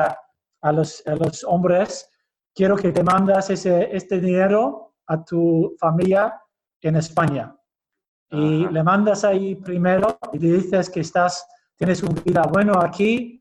a 0.61 0.73
los, 0.73 1.07
a 1.07 1.15
los 1.15 1.45
hombres, 1.45 2.11
quiero 2.55 2.77
que 2.77 2.91
te 2.91 3.05
mandas 3.05 3.51
ese, 3.51 3.95
este 3.95 4.21
dinero 4.21 4.95
a 5.07 5.25
tu 5.25 5.77
familia 5.79 6.41
en 6.81 6.97
España. 6.97 7.55
Y 8.31 8.65
Ajá. 8.65 8.73
le 8.73 8.83
mandas 8.83 9.25
ahí 9.25 9.55
primero 9.55 10.19
y 10.33 10.39
le 10.39 10.53
dices 10.55 10.91
que 10.91 11.01
estás, 11.01 11.47
tienes 11.77 12.03
una 12.03 12.21
vida 12.23 12.43
bueno 12.51 12.81
aquí, 12.81 13.38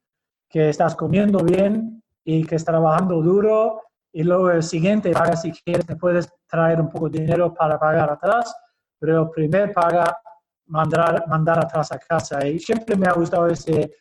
que 0.50 0.70
estás 0.70 0.96
comiendo 0.96 1.40
bien 1.40 2.02
y 2.24 2.44
que 2.46 2.56
estás 2.56 2.74
trabajando 2.74 3.22
duro 3.22 3.82
y 4.12 4.24
luego 4.24 4.50
el 4.50 4.64
siguiente 4.64 5.12
paga 5.12 5.36
si 5.36 5.52
quieres, 5.52 5.86
te 5.86 5.96
puedes 5.96 6.28
traer 6.48 6.82
un 6.82 6.90
poco 6.90 7.10
de 7.10 7.20
dinero 7.20 7.54
para 7.54 7.78
pagar 7.78 8.10
atrás, 8.10 8.56
pero 9.00 9.24
el 9.24 9.30
primer 9.30 9.74
paga 9.74 10.18
mandar, 10.66 11.28
mandar 11.28 11.60
atrás 11.60 11.92
a 11.92 12.00
casa. 12.00 12.46
Y 12.48 12.60
siempre 12.60 12.96
me 12.96 13.08
ha 13.08 13.14
gustado 13.14 13.48
ese, 13.48 13.92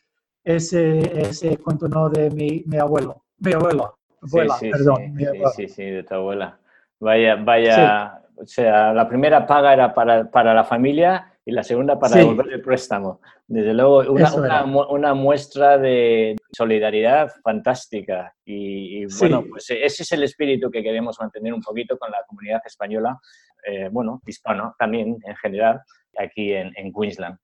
ese, 0.42 1.20
ese 1.20 1.58
cuento 1.58 1.88
¿no? 1.88 2.08
de 2.08 2.30
mi, 2.30 2.62
mi 2.66 2.78
abuelo, 2.78 3.24
mi 3.38 3.52
abuelo, 3.52 3.98
abuela, 4.22 4.54
sí, 4.54 4.66
sí, 4.66 4.70
perdón, 4.70 4.96
sí, 4.96 5.10
mi 5.10 5.24
abuela. 5.26 5.50
sí, 5.50 5.68
sí, 5.68 5.84
de 5.84 6.02
tu 6.02 6.14
abuela. 6.14 6.58
Vaya, 6.98 7.36
vaya, 7.36 8.22
o 8.36 8.46
sea, 8.46 8.92
la 8.94 9.06
primera 9.06 9.46
paga 9.46 9.74
era 9.74 9.92
para, 9.92 10.30
para 10.30 10.54
la 10.54 10.64
familia 10.64 11.30
y 11.48 11.52
la 11.52 11.62
segunda 11.62 11.96
para 11.98 12.12
Sí. 12.14 12.18
devolver 12.18 12.52
el 12.52 12.60
préstamo. 12.60 13.20
Desde 13.46 13.72
luego, 13.72 13.98
una, 14.10 14.34
una, 14.34 14.64
una 14.88 15.14
muestra 15.14 15.78
de 15.78 16.36
solidaridad 16.52 17.30
fantástica. 17.42 18.34
Y, 18.44 19.02
y, 19.04 19.06
bueno, 19.20 19.42
Sí. 19.42 19.48
pues 19.50 19.70
ese 19.70 20.02
es 20.02 20.12
el 20.12 20.24
espíritu 20.24 20.70
que 20.70 20.82
queremos 20.82 21.16
mantener 21.20 21.54
un 21.54 21.62
poquito 21.62 21.96
con 21.98 22.10
la 22.10 22.18
comunidad 22.26 22.60
española, 22.66 23.16
eh, 23.64 23.88
bueno, 23.92 24.20
hispano 24.26 24.74
también 24.78 25.16
en 25.24 25.36
general, 25.36 25.80
aquí 26.18 26.52
en, 26.52 26.72
en 26.76 26.92
Queensland. 26.92 27.38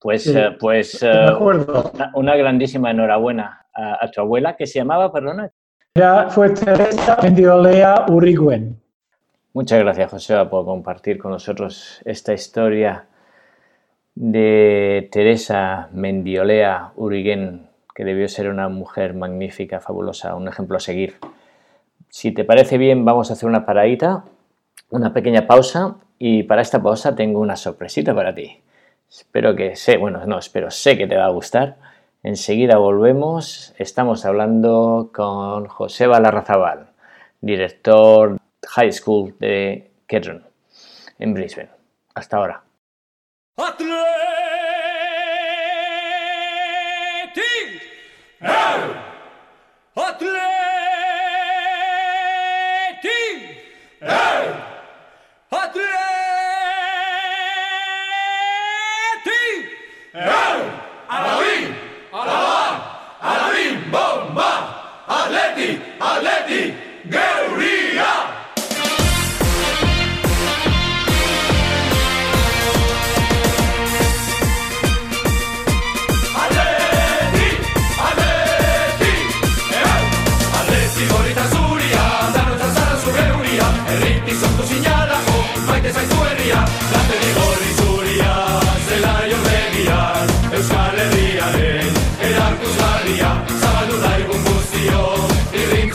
Pues, 0.00 0.24
Sí. 0.24 0.36
eh, 0.36 0.56
pues 0.58 1.00
eh, 1.02 1.26
una, 1.40 2.10
una 2.14 2.36
grandísima 2.36 2.90
enhorabuena 2.90 3.66
a, 3.72 4.04
a 4.04 4.10
tu 4.10 4.20
abuela, 4.20 4.56
que 4.56 4.66
se 4.66 4.80
llamaba, 4.80 5.12
perdona, 5.12 5.48
Ya 5.94 6.28
fue 6.28 6.50
Teresa 6.50 7.16
Mendiolea 7.22 8.06
Urigüen. 8.08 8.80
Muchas 9.52 9.78
gracias, 9.80 10.10
Joseba, 10.10 10.50
por 10.50 10.64
compartir 10.64 11.18
con 11.18 11.30
nosotros 11.32 12.00
esta 12.04 12.32
historia 12.32 13.06
de 14.20 15.08
Teresa 15.12 15.90
Mendiolea 15.92 16.90
Uriguén, 16.96 17.68
que 17.94 18.04
debió 18.04 18.28
ser 18.28 18.50
una 18.50 18.68
mujer 18.68 19.14
magnífica, 19.14 19.78
fabulosa, 19.78 20.34
un 20.34 20.48
ejemplo 20.48 20.76
a 20.76 20.80
seguir. 20.80 21.14
Si 22.08 22.32
te 22.32 22.42
parece 22.42 22.78
bien, 22.78 23.04
vamos 23.04 23.30
a 23.30 23.34
hacer 23.34 23.48
una 23.48 23.64
paradita, 23.64 24.24
una 24.90 25.12
pequeña 25.12 25.46
pausa, 25.46 25.98
y 26.18 26.42
para 26.42 26.62
esta 26.62 26.82
pausa 26.82 27.14
tengo 27.14 27.38
una 27.38 27.54
sorpresita 27.54 28.12
para 28.12 28.34
ti. 28.34 28.60
Espero 29.08 29.54
que 29.54 29.76
sé, 29.76 29.98
bueno, 29.98 30.26
no, 30.26 30.36
espero, 30.36 30.72
sé 30.72 30.98
que 30.98 31.06
te 31.06 31.16
va 31.16 31.26
a 31.26 31.30
gustar. 31.30 31.76
Enseguida 32.24 32.76
volvemos. 32.76 33.72
Estamos 33.78 34.24
hablando 34.24 35.10
con 35.14 35.66
Joseba 35.66 36.18
Larrazabal, 36.18 36.88
director 37.40 38.36
High 38.66 38.92
School 38.92 39.36
de 39.38 39.92
Kedron, 40.08 40.42
en 41.20 41.34
Brisbane. 41.34 41.70
Hasta 42.16 42.38
ahora. 42.38 42.67
Atletik! 43.58 43.90
Now! 48.40 48.97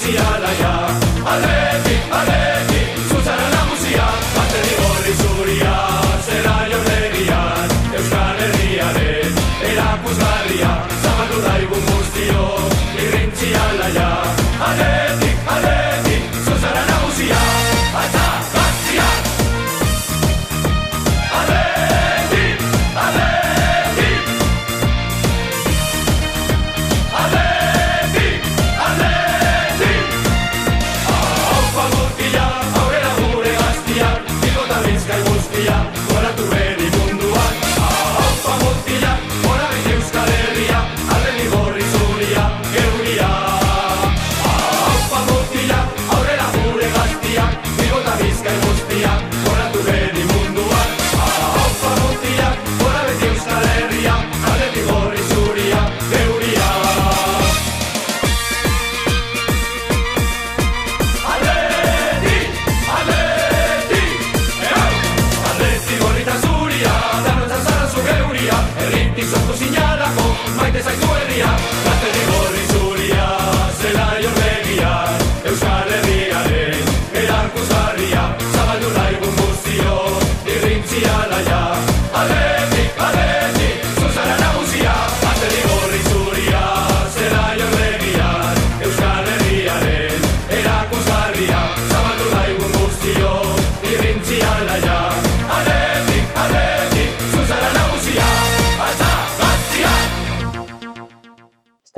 Socialaya. 0.03 0.82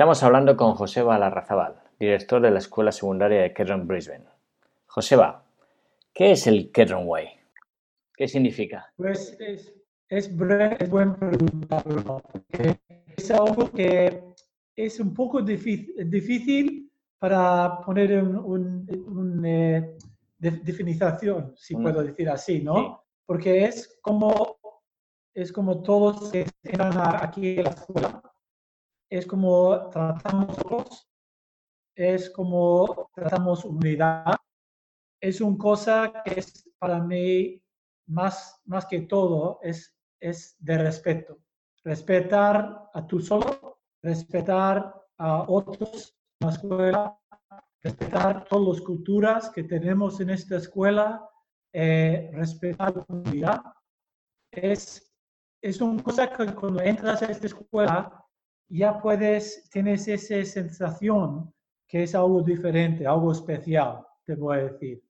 Estamos 0.06 0.22
hablando 0.22 0.56
con 0.56 0.74
Joseba 0.76 1.18
Larrazabal, 1.18 1.82
director 1.98 2.40
de 2.40 2.52
la 2.52 2.60
Escuela 2.60 2.92
Secundaria 2.92 3.42
de 3.42 3.52
Kedron 3.52 3.88
Brisbane. 3.88 4.22
Joseba, 4.86 5.42
¿qué 6.14 6.30
es 6.30 6.46
el 6.46 6.70
Kedron 6.70 7.08
Way? 7.08 7.26
¿Qué 8.16 8.28
significa? 8.28 8.86
Pues 8.96 9.36
es, 9.40 9.74
es, 10.08 10.28
es 10.78 10.88
buen 10.90 11.16
pregunta, 11.16 11.82
Bruno, 11.84 12.22
porque 12.30 12.78
es 13.16 13.30
algo 13.32 13.68
que 13.72 14.22
es 14.76 15.00
un 15.00 15.12
poco 15.12 15.42
difícil, 15.42 16.08
difícil 16.08 16.88
para 17.18 17.80
poner 17.84 18.22
un, 18.22 18.36
un, 18.36 18.88
un, 19.08 19.44
eh, 19.44 19.96
de- 20.38 20.50
definición, 20.62 21.52
si 21.56 21.74
puedo 21.74 22.04
decir 22.04 22.28
así, 22.30 22.62
¿no? 22.62 22.76
sí. 22.76 22.86
Porque 23.26 23.64
es 23.64 23.98
como, 24.00 24.56
es 25.34 25.50
como 25.52 25.82
todos 25.82 26.30
que 26.30 26.46
a- 26.78 27.24
aquí 27.24 27.58
a 27.58 27.62
la 27.64 27.70
escuela, 27.70 28.22
es 29.10 29.26
como 29.26 29.88
tratamos 29.90 30.56
todos, 30.56 31.08
es 31.94 32.30
como 32.30 33.10
tratamos 33.14 33.64
unidad, 33.64 34.36
es 35.20 35.40
una 35.40 35.56
cosa 35.56 36.22
que 36.24 36.40
es 36.40 36.68
para 36.78 37.00
mí 37.00 37.62
más, 38.06 38.60
más 38.64 38.86
que 38.86 39.02
todo 39.02 39.58
es, 39.62 39.96
es 40.20 40.56
de 40.58 40.78
respeto. 40.78 41.38
Respetar 41.84 42.90
a 42.92 43.06
tú 43.06 43.20
solo, 43.20 43.80
respetar 44.02 44.94
a 45.18 45.42
otros 45.48 46.16
en 46.40 46.48
la 46.48 46.52
escuela, 46.52 47.20
respetar 47.82 48.44
todas 48.44 48.76
las 48.76 48.86
culturas 48.86 49.50
que 49.50 49.64
tenemos 49.64 50.20
en 50.20 50.30
esta 50.30 50.56
escuela, 50.56 51.28
eh, 51.72 52.30
respetar 52.34 52.96
la 52.96 53.04
comunidad. 53.04 53.62
Es, 54.50 55.14
es 55.62 55.80
una 55.80 56.02
cosa 56.02 56.28
que 56.30 56.54
cuando 56.54 56.82
entras 56.82 57.22
a 57.22 57.26
esta 57.26 57.46
escuela 57.46 58.25
ya 58.68 59.00
puedes, 59.00 59.68
tienes 59.70 60.08
esa 60.08 60.44
sensación 60.44 61.52
que 61.86 62.02
es 62.02 62.14
algo 62.14 62.42
diferente, 62.42 63.06
algo 63.06 63.32
especial, 63.32 64.00
te 64.24 64.34
voy 64.34 64.58
a 64.58 64.62
decir. 64.64 65.02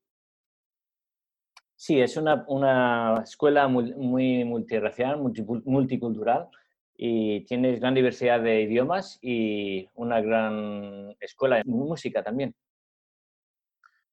Sí, 1.74 2.00
es 2.00 2.16
una, 2.16 2.44
una 2.48 3.22
escuela 3.22 3.68
muy, 3.68 3.94
muy 3.94 4.44
multirracial, 4.44 5.18
multipu- 5.18 5.62
multicultural 5.64 6.48
y 6.96 7.44
tienes 7.44 7.80
gran 7.80 7.94
diversidad 7.94 8.40
de 8.40 8.62
idiomas 8.62 9.18
y 9.20 9.88
una 9.94 10.20
gran 10.20 11.14
escuela 11.20 11.56
de 11.56 11.64
música 11.64 12.22
también. 12.22 12.54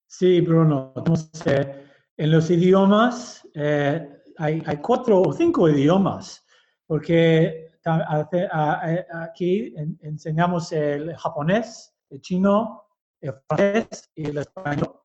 Sí, 0.07 0.41
Bruno. 0.41 0.93
Entonces, 0.95 1.47
eh, 1.47 1.85
en 2.17 2.31
los 2.31 2.51
idiomas 2.51 3.47
eh, 3.55 4.09
hay, 4.37 4.61
hay 4.65 4.77
cuatro 4.77 5.21
o 5.21 5.31
cinco 5.33 5.69
idiomas, 5.69 6.45
porque 6.85 7.72
aquí 7.85 9.73
en- 9.75 9.97
enseñamos 10.01 10.71
el 10.71 11.15
japonés, 11.15 11.95
el 12.09 12.21
chino, 12.21 12.83
el 13.21 13.33
francés 13.47 14.11
y 14.15 14.27
el 14.27 14.37
español. 14.37 14.99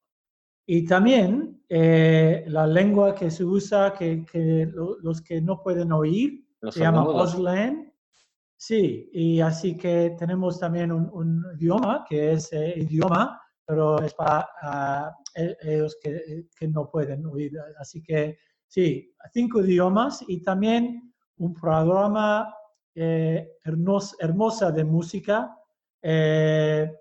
Y 0.66 0.84
también 0.86 1.62
eh, 1.68 2.44
la 2.48 2.66
lengua 2.66 3.14
que 3.14 3.30
se 3.30 3.44
usa, 3.44 3.94
que, 3.94 4.24
que 4.30 4.66
lo- 4.72 4.98
los 5.00 5.22
que 5.22 5.40
no 5.40 5.62
pueden 5.62 5.92
oír, 5.92 6.44
Los 6.60 6.74
se 6.74 6.80
llama. 6.80 7.02
Auslan. 7.02 7.92
Sí, 8.60 9.08
y 9.12 9.40
así 9.40 9.76
que 9.76 10.16
tenemos 10.18 10.58
también 10.58 10.90
un, 10.90 11.08
un 11.12 11.44
idioma 11.56 12.04
que 12.08 12.32
es 12.32 12.52
eh, 12.52 12.74
idioma, 12.76 13.40
pero 13.64 14.00
es 14.02 14.12
para 14.14 15.14
e- 15.34 15.56
ellos 15.62 15.96
que, 16.02 16.46
que 16.58 16.66
no 16.68 16.90
pueden 16.90 17.24
oír. 17.26 17.52
Así 17.78 18.02
que 18.02 18.38
sí, 18.66 19.14
cinco 19.32 19.60
idiomas 19.60 20.24
y 20.26 20.42
también 20.42 21.14
un 21.36 21.54
programa 21.54 22.52
eh, 23.00 23.58
hermos- 23.64 24.16
hermosa 24.18 24.72
de 24.72 24.84
música. 24.84 25.56
eh, 26.02 26.92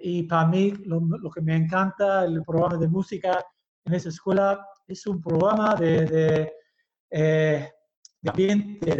y 0.00 0.22
para 0.22 0.46
mí 0.46 0.72
lo, 0.86 1.30
que 1.30 1.42
me 1.42 1.54
encanta 1.54 2.24
el 2.24 2.42
programa 2.42 2.78
de 2.78 2.88
música 2.88 3.44
en 3.84 3.92
esa 3.92 4.08
escuela 4.08 4.66
es 4.86 5.06
un 5.06 5.20
programa 5.20 5.74
de, 5.74 6.50
eh, 7.10 7.70
ambiente, 8.26 8.96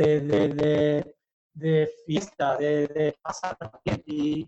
de, 1.54 1.90
fiesta, 2.04 2.58
de, 2.58 3.16
pasar. 3.22 3.56
Y 4.04 4.46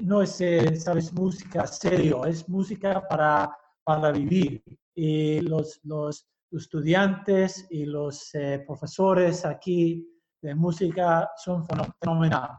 no 0.00 0.22
es, 0.22 0.42
sabes, 0.82 1.12
música 1.12 1.64
serio, 1.68 2.24
es 2.26 2.48
música 2.48 3.06
para, 3.06 3.56
para 3.84 4.10
vivir. 4.10 4.64
Y 4.96 5.40
los, 5.42 5.78
los 5.84 6.26
estudiantes 6.50 7.68
y 7.70 7.84
los 7.84 8.32
profesores 8.66 9.44
aquí 9.44 10.13
de 10.44 10.54
música 10.54 11.30
son 11.36 11.64
feno- 11.66 11.94
fenomenal 11.98 12.50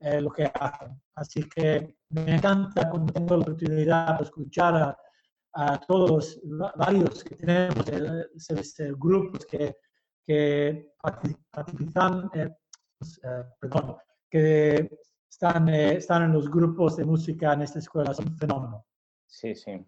eh, 0.00 0.20
lo 0.20 0.30
que 0.30 0.50
hacen. 0.52 1.00
Así 1.14 1.42
que 1.48 1.96
me 2.10 2.36
encanta 2.36 2.88
cuando 2.90 3.12
tengo 3.12 3.36
la 3.36 3.42
oportunidad 3.42 4.18
de 4.18 4.24
escuchar 4.24 4.74
a, 4.76 4.98
a 5.52 5.78
todos, 5.80 6.40
va- 6.60 6.72
varios 6.76 7.22
que 7.24 7.36
tenemos, 7.36 7.86
eh, 7.88 8.92
grupos 8.96 9.44
que, 9.46 9.76
que 10.26 10.92
parti- 11.02 11.36
participan, 11.50 12.30
eh, 12.34 12.50
pues, 12.98 13.20
eh, 13.22 13.44
perdón, 13.60 13.96
que 14.30 14.90
están, 15.28 15.68
están 15.68 16.22
en 16.24 16.32
los 16.32 16.50
grupos 16.50 16.96
de 16.96 17.04
música 17.04 17.52
en 17.52 17.62
esta 17.62 17.78
escuela, 17.78 18.14
son 18.14 18.28
un 18.28 18.36
fenómeno. 18.38 18.86
Sí, 19.26 19.54
sí. 19.54 19.84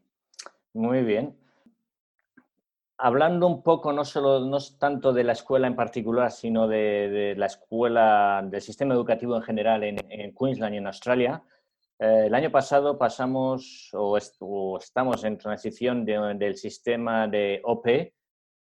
Muy 0.75 1.03
bien. 1.03 1.35
Hablando 3.01 3.47
un 3.47 3.63
poco, 3.63 3.93
no 3.93 4.05
solo, 4.05 4.41
no 4.41 4.59
tanto 4.79 5.13
de 5.13 5.23
la 5.23 5.33
escuela 5.33 5.69
en 5.69 5.77
particular, 5.77 6.33
sino 6.33 6.67
de, 6.67 7.09
de 7.09 7.37
la 7.37 7.47
escuela, 7.47 8.43
del 8.45 8.61
sistema 8.61 8.93
educativo 8.95 9.37
en 9.37 9.43
general 9.43 9.85
en, 9.85 9.99
en 10.11 10.35
Queensland 10.35 10.75
y 10.75 10.79
en 10.79 10.87
Australia. 10.89 11.43
eh, 12.01 12.25
el 12.27 12.35
año 12.35 12.51
pasado 12.51 12.99
pasamos 12.99 13.91
o, 13.93 14.17
est- 14.17 14.37
o 14.41 14.79
estamos 14.79 15.23
en 15.25 15.39
transición 15.39 16.05
de- 16.05 16.35
del 16.37 16.57
sistema 16.57 17.29
de 17.29 17.61
OP 17.65 18.13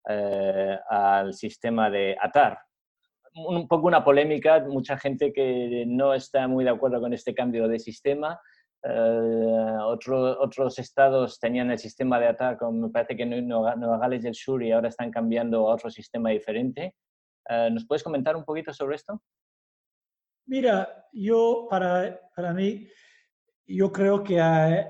eh, 0.08 0.78
al 0.88 1.34
sistema 1.34 1.90
de 1.90 2.16
ATAR. 2.20 2.58
Un, 3.34 3.56
un 3.56 3.68
poco 3.68 3.86
una 3.88 4.04
polémica, 4.04 4.60
mucha 4.68 4.96
gente 4.98 5.32
que 5.32 5.84
no 5.86 6.14
está 6.14 6.46
muy 6.46 6.62
de 6.64 6.70
acuerdo 6.70 7.00
con 7.00 7.12
este 7.12 7.34
cambio 7.34 7.66
de 7.68 7.78
sistema. 7.80 8.40
Eh, 8.82 9.76
otro- 9.82 10.40
otros 10.40 10.78
estados 10.78 11.38
tenían 11.40 11.70
el 11.70 11.78
sistema 11.78 12.18
de 12.20 12.28
ATAR, 12.28 12.56
como 12.58 12.86
me 12.86 12.90
parece 12.90 13.16
que 13.16 13.24
en 13.24 13.48
Nueva 13.48 13.98
Gales 13.98 14.22
del 14.22 14.34
Sur, 14.34 14.62
y 14.62 14.70
ahora 14.72 14.88
están 14.88 15.10
cambiando 15.10 15.68
a 15.68 15.74
otro 15.74 15.90
sistema 15.90 16.30
diferente. 16.30 16.94
Eh, 17.48 17.70
¿Nos 17.72 17.86
puedes 17.86 18.02
comentar 18.04 18.36
un 18.36 18.44
poquito 18.44 18.72
sobre 18.72 18.96
esto? 18.96 19.20
Mira, 20.46 21.06
yo 21.12 21.66
para, 21.68 22.20
para 22.34 22.54
mí, 22.54 22.86
yo 23.66 23.92
creo 23.92 24.22
que 24.22 24.38
eh, 24.38 24.86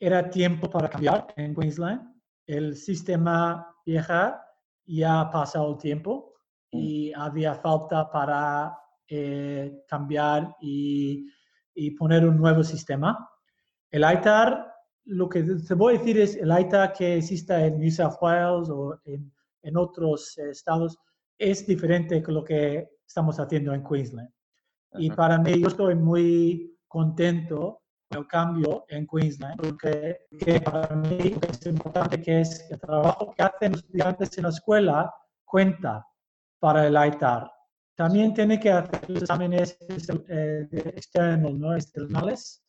era 0.00 0.30
tiempo 0.30 0.70
para 0.70 0.88
cambiar 0.88 1.26
en 1.36 1.54
Queensland. 1.54 2.14
El 2.46 2.76
sistema 2.76 3.66
vieja 3.84 4.42
ya 4.86 5.20
ha 5.20 5.30
pasado 5.30 5.72
el 5.72 5.78
tiempo 5.78 6.34
y 6.70 7.12
había 7.14 7.54
falta 7.54 8.10
para 8.10 8.76
eh, 9.06 9.82
cambiar 9.86 10.56
y, 10.60 11.28
y 11.74 11.90
poner 11.92 12.26
un 12.26 12.38
nuevo 12.38 12.62
sistema. 12.62 13.28
El 13.92 14.02
ITAR, 14.02 14.74
lo 15.04 15.28
que 15.28 15.42
te 15.42 15.74
voy 15.74 15.94
a 15.94 15.98
decir 15.98 16.18
es 16.18 16.34
el 16.36 16.50
ITAR 16.50 16.92
que 16.92 17.18
existe 17.18 17.54
en 17.54 17.78
New 17.78 17.90
South 17.90 18.16
Wales 18.20 18.68
o 18.68 18.98
en, 19.04 19.32
en 19.62 19.76
otros 19.76 20.36
eh, 20.38 20.50
estados 20.50 20.98
es 21.38 21.66
diferente 21.66 22.22
que 22.22 22.32
lo 22.32 22.44
que 22.44 22.88
estamos 23.06 23.38
haciendo 23.38 23.74
en 23.74 23.84
Queensland. 23.84 24.30
Y 24.94 25.10
para 25.10 25.38
mí, 25.38 25.60
yo 25.60 25.68
estoy 25.68 25.94
muy 25.94 26.78
contento 26.86 27.82
con 28.08 28.20
el 28.20 28.26
cambio 28.26 28.84
en 28.88 29.06
Queensland, 29.06 29.56
porque 29.56 30.20
que 30.38 30.60
para 30.60 30.94
mí 30.94 31.34
es 31.48 31.66
importante 31.66 32.20
que 32.20 32.40
es 32.42 32.70
el 32.70 32.78
trabajo 32.78 33.32
que 33.36 33.42
hacen 33.42 33.72
los 33.72 33.82
estudiantes 33.82 34.36
en 34.38 34.44
la 34.44 34.50
escuela 34.50 35.14
cuenta 35.44 36.06
para 36.58 36.86
el 36.86 36.94
ITAR. 36.94 37.50
También 37.96 38.34
tiene 38.34 38.60
que 38.60 38.70
hacer 38.70 39.10
los 39.10 39.22
exámenes 39.22 39.76
eh, 40.28 40.68
externos, 40.94 41.54
¿no? 41.54 41.74
externales, 41.74 42.61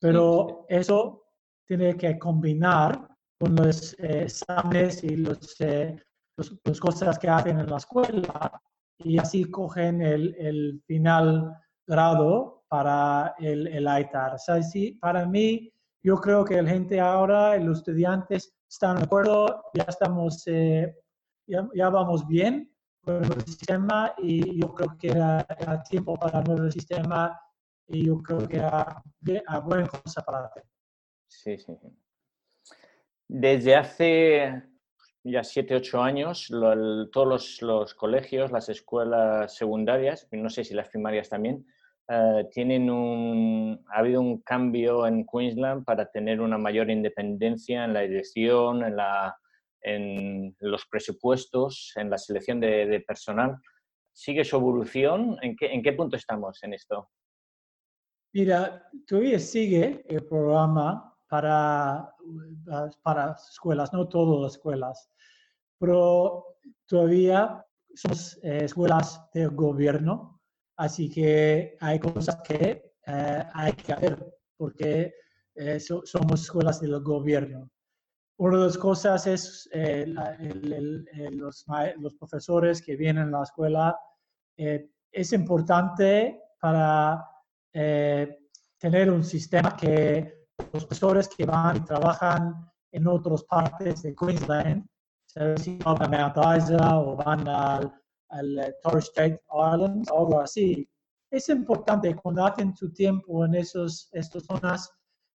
pero 0.00 0.66
eso 0.68 1.24
tiene 1.66 1.96
que 1.96 2.18
combinar 2.18 3.08
con 3.38 3.54
los 3.56 3.94
eh, 3.98 4.22
exámenes 4.22 5.02
y 5.04 5.16
los, 5.16 5.60
eh, 5.60 5.96
los- 6.36 6.56
las 6.64 6.80
cosas 6.80 7.18
que 7.18 7.28
hacen 7.28 7.58
en 7.60 7.66
la 7.70 7.76
escuela 7.76 8.60
y 8.98 9.18
así 9.18 9.44
cogen 9.50 10.00
el, 10.02 10.34
el 10.38 10.82
final 10.86 11.52
grado 11.86 12.64
para 12.68 13.34
el, 13.38 13.66
el 13.66 13.84
ITAR. 14.00 14.34
O 14.34 14.38
sea, 14.38 14.62
sí, 14.62 14.92
para 14.92 15.26
mí, 15.26 15.72
yo 16.02 16.16
creo 16.16 16.44
que 16.44 16.60
la 16.62 16.70
gente 16.70 17.00
ahora, 17.00 17.56
los 17.58 17.78
estudiantes 17.78 18.54
están 18.68 18.96
de 18.96 19.04
acuerdo, 19.04 19.64
ya 19.74 19.84
estamos, 19.88 20.42
eh, 20.46 20.94
ya, 21.48 21.68
ya, 21.74 21.88
vamos 21.90 22.26
bien 22.26 22.70
con 23.04 23.22
el 23.24 23.42
sistema 23.44 24.12
y 24.18 24.60
yo 24.60 24.72
creo 24.74 24.96
que 24.98 25.08
era, 25.08 25.46
era 25.58 25.82
tiempo 25.82 26.16
para 26.16 26.40
el 26.40 26.44
nuevo 26.44 26.70
sistema 26.70 27.38
y 27.88 28.06
yo 28.06 28.22
creo 28.22 28.48
que 28.48 28.56
era 28.56 29.02
una 29.48 29.60
buena 29.60 29.88
cosa 29.88 30.22
para 30.22 30.46
hacer. 30.46 30.64
Sí, 31.28 31.58
sí. 31.58 31.72
Desde 33.28 33.74
hace 33.74 34.62
ya 35.24 35.42
siete, 35.42 35.74
ocho 35.74 36.02
años, 36.02 36.48
lo, 36.50 36.72
el, 36.72 37.10
todos 37.12 37.26
los, 37.26 37.62
los, 37.62 37.94
colegios, 37.94 38.52
las 38.52 38.68
escuelas 38.68 39.56
secundarias, 39.56 40.28
no 40.30 40.48
sé 40.48 40.62
si 40.64 40.74
las 40.74 40.88
primarias 40.88 41.28
también, 41.28 41.66
uh, 42.08 42.48
tienen 42.50 42.88
un, 42.90 43.84
ha 43.92 43.98
habido 43.98 44.20
un 44.20 44.40
cambio 44.42 45.06
en 45.06 45.26
Queensland 45.26 45.84
para 45.84 46.06
tener 46.10 46.40
una 46.40 46.58
mayor 46.58 46.90
independencia 46.90 47.84
en 47.84 47.94
la 47.94 48.02
dirección, 48.02 48.84
en, 48.84 48.96
la, 48.96 49.36
en 49.80 50.56
los 50.60 50.86
presupuestos, 50.86 51.92
en 51.96 52.08
la 52.08 52.18
selección 52.18 52.60
de, 52.60 52.86
de 52.86 53.00
personal. 53.00 53.56
¿Sigue 54.12 54.44
su 54.44 54.56
evolución? 54.56 55.36
¿En 55.42 55.56
qué, 55.56 55.66
¿En 55.66 55.82
qué 55.82 55.92
punto 55.92 56.16
estamos 56.16 56.62
en 56.62 56.74
esto? 56.74 57.10
Mira, 58.36 58.86
todavía 59.06 59.38
sigue 59.38 60.04
el 60.06 60.22
programa 60.26 61.16
para, 61.26 62.14
para 63.02 63.32
escuelas, 63.32 63.90
no 63.94 64.06
todas 64.06 64.42
las 64.42 64.52
escuelas, 64.56 65.10
pero 65.78 66.58
todavía 66.84 67.64
somos 67.94 68.38
eh, 68.42 68.64
escuelas 68.64 69.22
de 69.32 69.46
gobierno, 69.46 70.38
así 70.76 71.08
que 71.08 71.78
hay 71.80 71.98
cosas 71.98 72.36
que 72.46 72.92
eh, 73.06 73.42
hay 73.54 73.72
que 73.72 73.94
hacer 73.94 74.38
porque 74.58 75.14
eh, 75.54 75.80
so, 75.80 76.02
somos 76.04 76.42
escuelas 76.42 76.78
del 76.82 77.00
gobierno. 77.00 77.70
Una 78.36 78.58
de 78.58 78.64
las 78.66 78.76
cosas 78.76 79.26
es 79.26 79.66
los, 81.30 81.64
los, 81.96 82.14
profesores 82.16 82.82
que 82.82 82.96
vienen 82.96 83.34
a 83.34 83.38
la 83.38 83.44
escuela. 83.44 83.98
es 84.58 85.32
importante 85.32 86.38
para 86.60 87.24
tener 88.78 89.10
un 89.10 89.22
sistema 89.22 89.76
que 89.76 90.46
los 90.72 90.84
profesores 90.84 91.28
que 91.28 91.44
van 91.44 91.76
y 91.76 91.80
trabajan 91.80 92.70
en 92.92 93.06
otras 93.06 93.44
partes 93.44 94.02
de 94.02 94.14
Queensland, 94.14 94.86
si 95.56 95.76
van 95.78 96.02
a 96.02 96.08
Mount 96.08 96.62
Isa 96.62 96.98
o 96.98 97.16
van 97.16 97.46
al, 97.46 97.92
al 98.30 98.74
Torres 98.82 99.06
Strait 99.06 99.38
Islands 99.52 100.10
o 100.10 100.18
algo 100.18 100.40
así, 100.40 100.88
es 101.30 101.48
importante 101.48 102.14
cuando 102.14 102.46
hacen 102.46 102.74
su 102.74 102.92
tiempo 102.92 103.44
en 103.44 103.54
esos, 103.56 104.08
estas 104.12 104.44
zonas, 104.44 104.90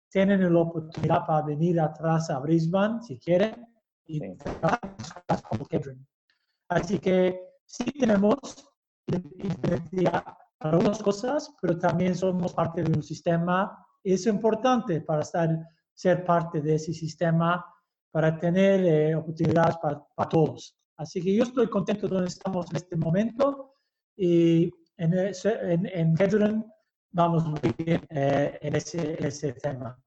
tienen 0.09 0.53
la 0.53 0.59
oportunidad 0.59 1.25
para 1.25 1.45
venir 1.45 1.79
atrás 1.79 2.29
a 2.29 2.39
Brisbane 2.39 3.01
si 3.01 3.17
quieren 3.19 3.65
y 4.05 4.19
sí. 4.19 4.35
como. 5.47 5.65
Así 6.69 6.99
que 6.99 7.39
sí 7.65 7.85
tenemos 7.85 8.39
diferencia 9.07 10.37
para 10.61 10.77
algunas 10.77 11.01
cosas, 11.01 11.53
pero 11.61 11.77
también 11.77 12.15
somos 12.15 12.53
parte 12.53 12.83
de 12.83 12.91
un 12.91 13.01
sistema 13.03 13.85
es 14.03 14.25
importante 14.25 15.01
para 15.01 15.21
estar, 15.21 15.49
ser 15.93 16.23
parte 16.25 16.61
de 16.61 16.75
ese 16.75 16.93
sistema, 16.93 17.65
para 18.11 18.37
tener 18.37 18.83
eh, 18.85 19.15
oportunidades 19.15 19.77
para, 19.77 20.03
para, 20.15 20.29
todos. 20.29 20.75
Así 20.97 21.21
que 21.21 21.35
yo 21.35 21.43
estoy 21.43 21.67
contento 21.69 22.07
donde 22.07 22.27
estamos 22.27 22.69
en 22.71 22.77
este 22.77 22.95
momento 22.95 23.75
y 24.15 24.71
en, 24.97 25.13
en, 25.13 25.85
en 25.85 26.15
Kedron 26.15 26.65
vamos 27.11 27.45
muy 27.45 27.59
bien 27.77 28.01
eh, 28.09 28.57
en 28.61 28.75
ese, 28.75 29.17
ese 29.25 29.53
tema. 29.53 29.97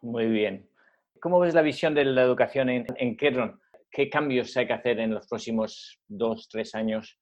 Muy 0.00 0.26
bien. 0.26 0.68
¿Cómo 1.20 1.40
ves 1.40 1.54
la 1.54 1.62
visión 1.62 1.94
de 1.94 2.04
la 2.04 2.22
educación 2.22 2.70
en, 2.70 2.86
en 2.96 3.16
Kedron? 3.16 3.60
¿Qué 3.90 4.08
cambios 4.08 4.56
hay 4.56 4.66
que 4.66 4.72
hacer 4.72 5.00
en 5.00 5.14
los 5.14 5.26
próximos 5.26 6.00
dos, 6.06 6.48
tres 6.48 6.74
años 6.74 7.18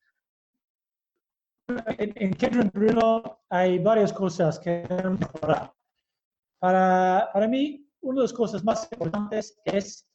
en, 1.68 2.12
en 2.16 2.70
Bruno 2.72 3.40
hay 3.48 3.79
varias 3.79 4.12
cosas 4.12 4.59
que 4.59 4.87
mejorar. 5.18 5.72
Para, 6.59 7.29
para 7.33 7.48
mí, 7.48 7.87
una 8.00 8.16
de 8.16 8.22
las 8.22 8.33
cosas 8.33 8.64
más 8.64 8.88
importantes 8.92 9.61
es 9.64 10.07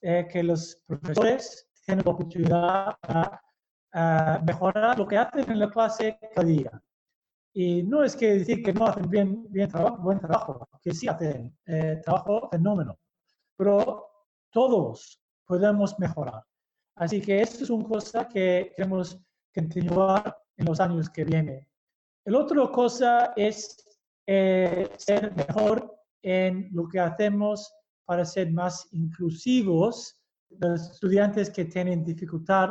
eh, 0.00 0.26
que 0.30 0.42
los 0.42 0.82
profesores 0.86 1.68
tienen 1.84 2.04
la 2.04 2.12
oportunidad 2.12 2.96
para 3.00 3.42
uh, 3.94 4.44
mejorar 4.44 4.98
lo 4.98 5.06
que 5.06 5.18
hacen 5.18 5.50
en 5.50 5.58
la 5.58 5.70
clase 5.70 6.18
cada 6.34 6.46
día. 6.46 6.82
Y 7.54 7.82
no 7.82 8.02
es 8.02 8.16
que 8.16 8.34
decir 8.34 8.62
que 8.62 8.72
no 8.72 8.86
hacen 8.86 9.10
bien, 9.10 9.46
bien 9.50 9.68
trabajo, 9.68 9.98
buen 9.98 10.18
trabajo, 10.18 10.66
que 10.82 10.94
sí 10.94 11.06
hacen 11.06 11.54
eh, 11.66 12.00
trabajo 12.02 12.48
fenómeno, 12.50 12.98
pero 13.56 14.08
todos 14.50 15.20
podemos 15.46 15.98
mejorar. 15.98 16.42
Así 16.96 17.20
que 17.20 17.42
esto 17.42 17.64
es 17.64 17.70
una 17.70 17.86
cosa 17.86 18.26
que 18.26 18.72
queremos 18.74 19.20
continuar 19.54 20.41
en 20.56 20.66
los 20.66 20.80
años 20.80 21.08
que 21.10 21.24
vienen. 21.24 21.66
El 22.24 22.36
otra 22.36 22.70
cosa 22.70 23.32
es 23.36 23.76
eh, 24.26 24.88
ser 24.96 25.34
mejor 25.34 25.92
en 26.22 26.68
lo 26.72 26.88
que 26.88 27.00
hacemos 27.00 27.74
para 28.04 28.24
ser 28.24 28.52
más 28.52 28.88
inclusivos 28.92 30.16
los 30.50 30.92
estudiantes 30.92 31.50
que 31.50 31.64
tienen 31.64 32.04
dificultad 32.04 32.70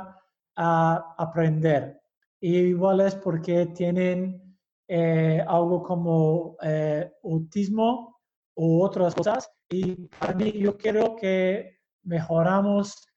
a 0.56 1.15
aprender. 1.17 2.00
Y 2.39 2.58
igual 2.58 3.02
es 3.02 3.15
porque 3.15 3.65
tienen 3.67 4.58
eh, 4.88 5.44
algo 5.48 5.84
como 5.84 6.56
eh, 6.62 7.12
autismo 7.24 8.20
u 8.56 8.84
otras 8.84 9.15
cosas. 9.15 9.52
Y 9.70 10.08
para 10.20 10.34
mí 10.34 10.52
yo 10.54 10.78
quiero 10.78 11.15
que 11.15 11.80
mejoramos 12.04 13.08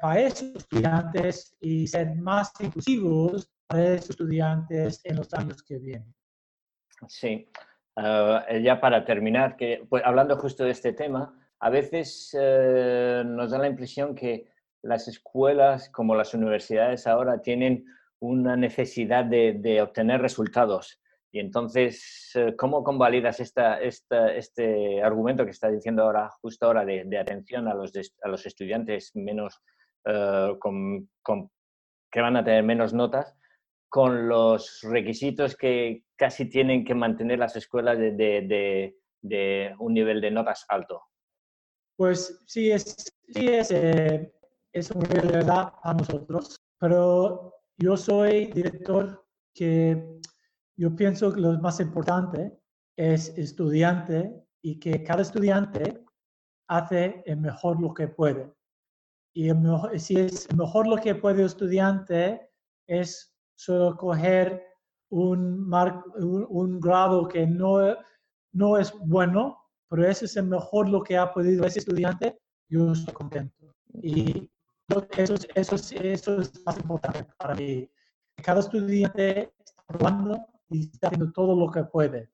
para 0.00 0.20
esos 0.20 0.54
estudiantes 0.54 1.56
y 1.58 1.88
ser 1.88 2.14
más 2.14 2.52
inclusivos 2.60 3.50
esos 3.74 4.10
estudiantes 4.10 5.00
en 5.04 5.16
los 5.16 5.32
años 5.34 5.62
que 5.62 5.78
vienen. 5.78 6.14
Sí, 7.08 7.48
uh, 7.96 8.58
ya 8.62 8.80
para 8.80 9.04
terminar, 9.04 9.56
que, 9.56 9.84
pues, 9.88 10.02
hablando 10.04 10.36
justo 10.36 10.64
de 10.64 10.70
este 10.70 10.92
tema, 10.92 11.34
a 11.60 11.70
veces 11.70 12.30
uh, 12.34 13.24
nos 13.24 13.50
da 13.50 13.58
la 13.58 13.66
impresión 13.66 14.14
que 14.14 14.50
las 14.82 15.08
escuelas 15.08 15.90
como 15.90 16.14
las 16.14 16.32
universidades 16.34 17.06
ahora 17.06 17.42
tienen 17.42 17.84
una 18.20 18.56
necesidad 18.56 19.24
de, 19.24 19.80
obtener 19.82 20.22
resultados. 20.22 21.00
Y 21.32 21.40
entonces, 21.40 22.32
uh, 22.36 22.56
¿cómo 22.56 22.82
convalidas 22.82 23.40
esta, 23.40 23.80
este 23.80 25.02
argumento 25.02 25.44
que 25.44 25.50
está 25.50 25.68
diciendo 25.68 26.04
ahora, 26.04 26.30
justo 26.40 26.66
ahora, 26.66 26.84
de, 26.84 27.18
atención 27.18 27.68
a 27.68 27.74
los, 27.74 27.92
a 28.22 28.28
los 28.28 28.46
estudiantes 28.46 29.10
menos, 29.14 29.60
con, 30.60 31.10
con, 31.20 31.50
que 32.12 32.20
van 32.20 32.36
a 32.36 32.44
tener 32.44 32.62
menos 32.62 32.94
notas, 32.94 33.36
con 33.96 34.28
los 34.28 34.80
requisitos 34.82 35.56
que 35.56 36.04
casi 36.16 36.50
tienen 36.50 36.84
que 36.84 36.94
mantener 36.94 37.38
las 37.38 37.56
escuelas 37.56 37.96
de, 37.96 38.10
de, 38.12 38.42
de, 38.42 39.00
de 39.22 39.74
un 39.78 39.94
nivel 39.94 40.20
de 40.20 40.30
notas 40.30 40.66
alto? 40.68 41.00
Pues 41.96 42.42
sí, 42.44 42.70
es, 42.70 42.94
sí 43.26 43.48
es, 43.48 43.70
eh, 43.70 44.34
es 44.70 44.90
un 44.90 45.00
nivel 45.00 45.28
de 45.28 45.38
verdad 45.38 45.72
a 45.82 45.94
nosotros, 45.94 46.60
pero 46.78 47.54
yo 47.78 47.96
soy 47.96 48.52
director 48.52 49.26
que 49.54 50.20
yo 50.76 50.94
pienso 50.94 51.32
que 51.32 51.40
lo 51.40 51.58
más 51.60 51.80
importante 51.80 52.52
es 52.98 53.30
estudiante 53.38 54.30
y 54.60 54.78
que 54.78 55.02
cada 55.04 55.22
estudiante 55.22 56.04
hace 56.68 57.22
el 57.24 57.38
mejor 57.38 57.80
lo 57.80 57.94
que 57.94 58.08
puede. 58.08 58.52
Y 59.34 59.48
el 59.48 59.56
mejor, 59.56 59.98
si 59.98 60.20
es 60.20 60.54
mejor 60.54 60.86
lo 60.86 60.98
que 60.98 61.14
puede 61.14 61.40
el 61.40 61.46
estudiante 61.46 62.50
es 62.86 63.35
solo 63.56 63.96
coger 63.96 64.62
un, 65.10 65.68
mar, 65.68 66.02
un, 66.16 66.46
un, 66.48 66.80
grado 66.80 67.26
que 67.26 67.46
no, 67.46 67.78
no 68.52 68.78
es 68.78 68.92
bueno, 69.00 69.58
pero 69.88 70.06
ese 70.06 70.26
es 70.26 70.36
el 70.36 70.46
mejor 70.46 70.88
lo 70.88 71.02
que 71.02 71.16
ha 71.16 71.32
podido 71.32 71.64
ese 71.64 71.80
estudiante, 71.80 72.38
yo 72.68 72.92
estoy 72.92 73.14
contento. 73.14 73.74
Y 74.02 74.50
eso, 75.16 75.34
eso, 75.54 75.76
eso 75.76 76.40
es 76.40 76.64
más 76.64 76.76
importante 76.78 77.26
para 77.38 77.54
mí. 77.54 77.88
Cada 78.42 78.60
estudiante 78.60 79.52
está 79.64 79.82
probando 79.86 80.46
y 80.68 80.90
está 80.90 81.08
haciendo 81.08 81.32
todo 81.32 81.56
lo 81.56 81.70
que 81.70 81.84
puede. 81.84 82.30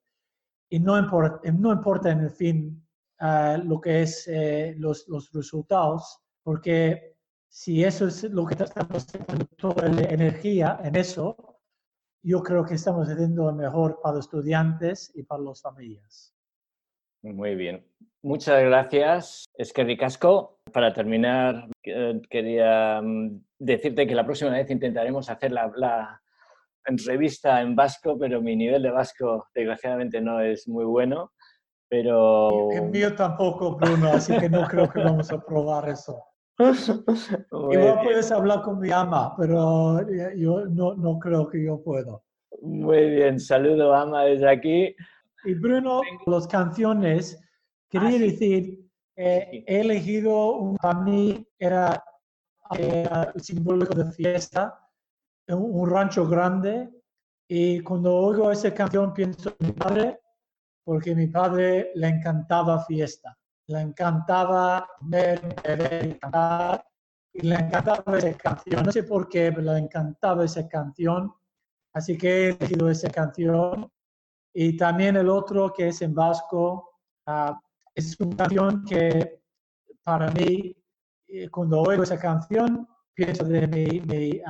Y 0.71 0.79
no 0.81 0.99
importa, 0.99 1.41
no 1.53 1.73
importa 1.73 2.11
en 2.11 2.21
el 2.21 2.31
fin 2.31 2.87
uh, 3.21 3.63
lo 3.63 3.81
que 3.81 4.03
es 4.03 4.27
uh, 4.27 4.79
los, 4.79 5.07
los 5.09 5.31
resultados, 5.33 6.19
porque 6.43 7.12
si 7.53 7.85
eso 7.85 8.07
es 8.07 8.25
lo 8.25 8.47
que 8.47 8.55
estamos 8.55 9.05
haciendo 9.07 9.45
toda 9.59 9.87
la 9.89 10.05
energía 10.05 10.81
en 10.83 10.97
eso, 10.97 11.37
yo 12.25 12.43
creo 12.43 12.65
que 12.65 12.75
estamos 12.75 13.07
haciendo 13.11 13.45
lo 13.45 13.53
mejor 13.53 14.01
para 14.03 14.17
los 14.17 14.25
estudiantes 14.25 15.13
y 15.15 15.23
para 15.23 15.43
las 15.43 15.61
familias. 15.61 16.35
Muy 17.23 17.55
bien. 17.55 17.87
Muchas 18.23 18.65
gracias, 18.65 19.45
que 19.75 19.85
ricasco. 19.85 20.61
Para 20.73 20.95
terminar, 20.95 21.69
quería 21.83 23.03
mm, 23.03 23.45
decirte 23.59 24.07
que 24.07 24.15
la 24.15 24.25
próxima 24.25 24.53
vez 24.53 24.71
intentaremos 24.71 25.29
hacer 25.29 25.53
la, 25.53 25.71
la, 25.77 26.23
entrevista 26.87 27.61
en 27.61 27.77
vasco, 27.77 28.19
pero 28.19 28.41
mi 28.41 28.57
nivel 28.57 28.83
de 28.83 28.91
vasco 28.91 29.47
desgraciadamente 29.55 30.23
no 30.23 30.41
es 30.41 30.67
muy 30.67 30.87
bueno. 30.87 31.33
Pero... 31.89 32.71
El 32.73 32.89
mío 32.89 33.15
tampoco, 33.15 33.77
Bruno, 33.77 34.09
así 34.09 34.37
que 34.39 34.49
no 34.49 34.67
creo 34.67 34.89
que 34.89 35.01
vamos 35.01 35.31
a 35.31 35.45
probar 35.45 35.91
eso. 35.91 36.32
Igual 37.53 38.01
puedes 38.03 38.31
hablar 38.31 38.63
con 38.63 38.79
mi 38.79 38.91
ama, 38.91 39.35
pero 39.37 40.07
yo 40.37 40.67
no, 40.67 40.95
no 40.95 41.19
creo 41.19 41.49
que 41.49 41.65
yo 41.65 41.83
puedo. 41.83 42.25
Muy 42.61 43.11
bien, 43.11 43.41
saludo 43.41 43.95
ama 43.95 44.25
desde 44.25 44.51
aquí. 44.51 44.95
Y 45.45 45.55
Bruno, 45.55 46.03
las 46.27 46.47
canciones, 46.47 47.41
quería 47.89 48.17
ah, 48.17 48.19
decir, 48.19 48.79
eh, 49.17 49.65
he 49.67 49.81
elegido, 49.81 50.75
para 50.81 51.01
mí 51.01 51.47
era, 51.59 52.05
era 52.79 53.33
simbólico 53.37 53.95
de 53.95 54.13
fiesta, 54.13 54.79
un, 55.49 55.81
un, 55.81 55.91
rancho 55.91 56.29
grande, 56.29 56.89
y 57.49 57.81
cuando 57.81 58.15
oigo 58.15 58.53
esa 58.53 58.73
canción 58.73 59.13
pienso 59.13 59.55
en 59.59 59.67
mi 59.67 59.73
padre, 59.73 60.21
porque 60.85 61.13
a 61.13 61.17
mi 61.17 61.27
padre 61.27 61.91
le 61.95 62.09
encantaba 62.09 62.85
fiesta 62.85 63.37
le 63.73 63.81
encantaba 63.81 64.87
ver, 65.01 65.41
beber 65.65 66.07
y 66.07 66.15
cantar, 66.19 66.85
y 67.33 67.47
le 67.47 67.55
encantaba 67.55 68.19
esa 68.19 68.37
canción. 68.37 68.85
No 68.85 68.93
sé 68.93 69.03
por 69.05 69.29
qué, 69.29 69.51
pero 69.51 69.73
le 69.73 69.79
encantaba 69.79 70.45
esa 70.45 70.69
canción, 70.69 71.33
así 71.95 72.19
que 72.19 72.29
he 72.29 72.49
elegido 72.51 72.91
esa 72.91 73.11
canción. 73.11 73.91
Y 74.55 74.77
también 74.77 75.17
el 75.17 75.31
otro 75.31 75.73
que 75.73 75.89
es 75.89 76.03
en 76.03 76.15
vasco, 76.15 76.99
uh, 77.27 77.55
es 77.95 78.21
una 78.21 78.37
canción 78.37 78.85
que 78.85 79.41
para 80.03 80.31
mí, 80.31 80.77
eh, 81.29 81.49
cuando 81.49 81.81
oigo 81.81 82.03
esa 82.03 82.19
canción, 82.19 82.87
pienso 83.15 83.45
de 83.45 83.67
mi, 83.67 84.01
mi, 84.01 84.43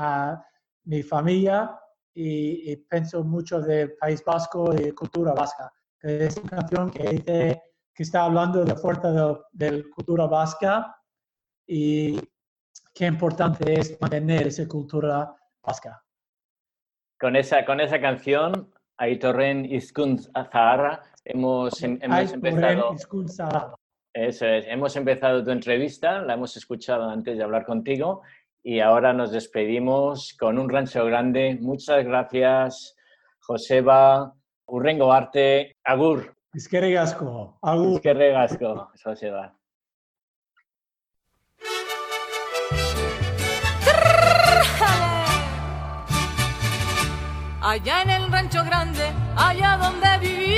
mi 0.85 1.03
familia 1.03 1.79
y, 2.15 2.73
y, 2.73 2.77
pienso 2.77 3.23
mucho 3.23 3.61
del 3.61 3.95
País 3.95 4.25
Vasco 4.25 4.75
y 4.75 4.91
cultura 4.93 5.33
vasca. 5.33 5.73
Es 6.01 6.37
una 6.39 6.51
canción 6.51 6.91
que 6.91 7.09
dice 7.11 7.63
que 7.95 8.03
está 8.03 8.25
hablando 8.25 8.61
de 8.61 8.67
la 8.67 8.77
fuerza 8.77 9.13
de, 9.53 9.71
la 9.71 9.85
cultura 9.95 10.27
vasca 10.27 10.97
y 11.67 12.19
qué 12.95 13.07
importante 13.07 13.79
es 13.79 14.01
mantener 14.01 14.47
esa 14.47 14.67
cultura 14.67 15.35
vasca. 15.63 16.03
Con 17.19 17.37
esa, 17.37 17.65
con 17.65 17.81
esa 17.81 18.01
canción, 18.01 18.73
Aitorren 18.97 19.65
Iskun 19.65 20.19
Zahara, 20.19 21.03
hemos, 21.25 21.83
em, 21.83 21.99
hemos 22.03 22.33
empezado... 22.33 22.97
Eso 24.15 24.45
es, 24.47 24.67
hemos 24.67 24.95
empezado 24.97 25.43
tu 25.43 25.51
entrevista, 25.51 26.21
la 26.21 26.35
hemos 26.35 26.55
escuchado 26.59 27.09
antes 27.09 27.39
de 27.39 27.45
hablar 27.45 27.65
contigo 27.65 28.21
y 28.63 28.81
ahora 28.81 29.15
nos 29.15 29.33
despedimos 29.33 30.37
con 30.39 30.59
un 30.59 30.69
rancho 30.69 31.05
grande. 31.07 31.57
Muchas 31.61 32.05
gracias, 32.05 32.95
Joseba, 33.41 34.35
Urrengo 34.67 35.13
Arte, 35.13 35.77
Agur. 35.83 36.37
Eskerrik 36.55 36.97
asko. 36.99 37.57
Agur. 37.63 37.97
Eskerrik 37.97 38.37
asko, 38.37 38.91
Joseba. 39.03 39.55
Allá 47.63 48.03
en 48.03 48.11
el 48.11 48.31
rancho 48.31 48.63
grande, 48.65 49.11
allá 49.37 49.79
donde 49.79 50.19
vivía, 50.19 50.53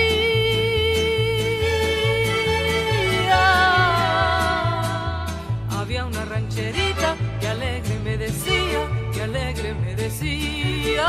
había 5.79 6.07
una 6.07 6.25
rancherita 6.25 7.15
que 7.41 7.49
alegre 7.49 7.99
me 8.03 8.17
decía, 8.17 8.89
que 9.13 9.23
alegre 9.23 9.75
me 9.75 9.95
decía, 9.95 11.07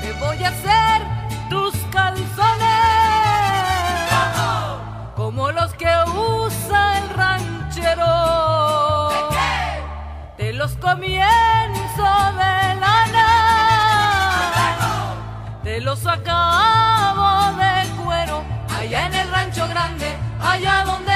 te 0.00 0.12
voy 0.14 0.42
a 0.42 0.48
hacer 0.48 0.67
Comienzos 10.80 12.36
de 12.36 12.74
lana, 12.80 13.28
de 15.64 15.80
los 15.80 16.06
acabo 16.06 17.56
de 17.58 17.88
cuero, 18.02 18.44
allá 18.78 19.06
en 19.06 19.14
el 19.14 19.30
rancho 19.30 19.66
grande, 19.68 20.16
allá 20.40 20.84
donde 20.84 21.07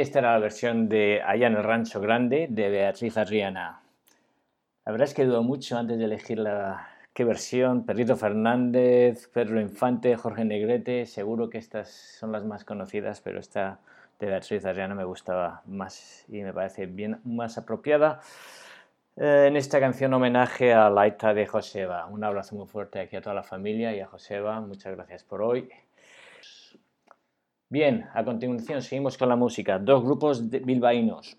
esta 0.00 0.20
era 0.20 0.32
la 0.32 0.38
versión 0.38 0.88
de 0.88 1.20
Allá 1.24 1.46
en 1.46 1.56
el 1.56 1.64
Rancho 1.64 2.00
Grande 2.00 2.46
de 2.50 2.68
Beatriz 2.68 3.16
Arriana. 3.16 3.82
La 4.84 4.92
verdad 4.92 5.08
es 5.08 5.14
que 5.14 5.24
dudó 5.24 5.42
mucho 5.42 5.78
antes 5.78 5.98
de 5.98 6.04
elegir 6.04 6.38
la, 6.38 6.88
qué 7.12 7.24
versión. 7.24 7.84
Perrito 7.84 8.16
Fernández, 8.16 9.28
Pedro 9.28 9.60
Infante, 9.60 10.16
Jorge 10.16 10.44
Negrete. 10.44 11.06
Seguro 11.06 11.50
que 11.50 11.58
estas 11.58 11.90
son 11.90 12.32
las 12.32 12.44
más 12.44 12.64
conocidas, 12.64 13.20
pero 13.20 13.38
esta 13.40 13.80
de 14.18 14.26
Beatriz 14.28 14.64
Arriana 14.64 14.94
me 14.94 15.04
gustaba 15.04 15.62
más 15.66 16.24
y 16.28 16.42
me 16.42 16.52
parece 16.52 16.86
bien 16.86 17.20
más 17.24 17.58
apropiada. 17.58 18.20
eh, 19.16 19.46
en 19.48 19.56
esta 19.56 19.80
canción 19.80 20.14
homenaje 20.14 20.72
a 20.72 20.90
la 20.90 21.02
Aita 21.02 21.34
de 21.34 21.46
Joseba. 21.46 22.06
Un 22.06 22.24
abrazo 22.24 22.56
muy 22.56 22.66
fuerte 22.66 23.00
aquí 23.00 23.16
a 23.16 23.22
toda 23.22 23.34
la 23.34 23.42
familia 23.42 23.94
y 23.94 24.00
a 24.00 24.06
Joseba. 24.06 24.60
Muchas 24.60 24.94
gracias 24.96 25.24
por 25.24 25.42
hoy. 25.42 25.70
Bien, 27.72 28.06
a 28.12 28.22
continuación 28.22 28.82
seguimos 28.82 29.16
con 29.16 29.30
la 29.30 29.36
música. 29.44 29.78
Dos 29.78 30.04
grupos 30.04 30.50
de 30.50 30.58
bilbaínos, 30.58 31.38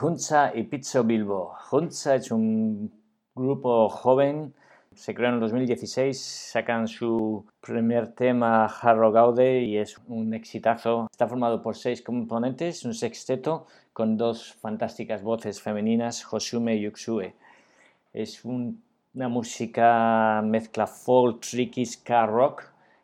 Hunza 0.00 0.50
y 0.54 0.62
Pizzo 0.62 1.04
Bilbo. 1.04 1.52
Hunza 1.70 2.14
es 2.14 2.30
un 2.30 2.90
grupo 3.34 3.90
joven, 3.90 4.54
se 4.94 5.14
creó 5.14 5.28
en 5.28 5.34
el 5.34 5.40
2016, 5.40 6.18
sacan 6.18 6.88
su 6.88 7.44
primer 7.60 8.14
tema 8.14 8.64
Harro 8.64 9.12
Gaude 9.12 9.64
y 9.64 9.76
es 9.76 9.98
un 10.08 10.32
exitazo. 10.32 11.08
Está 11.10 11.28
formado 11.28 11.60
por 11.60 11.76
seis 11.76 12.00
componentes, 12.00 12.82
un 12.86 12.94
sexteto 12.94 13.66
con 13.92 14.16
dos 14.16 14.54
fantásticas 14.54 15.22
voces 15.22 15.60
femeninas, 15.60 16.24
Josume 16.24 16.76
y 16.76 16.84
Yuxue. 16.84 17.34
Es 18.14 18.46
un- 18.46 18.82
una 19.14 19.28
música 19.28 20.40
mezcla 20.42 20.86
folk, 20.86 21.40
tricky, 21.42 21.84
ska, 21.84 22.24
rock, 22.24 22.62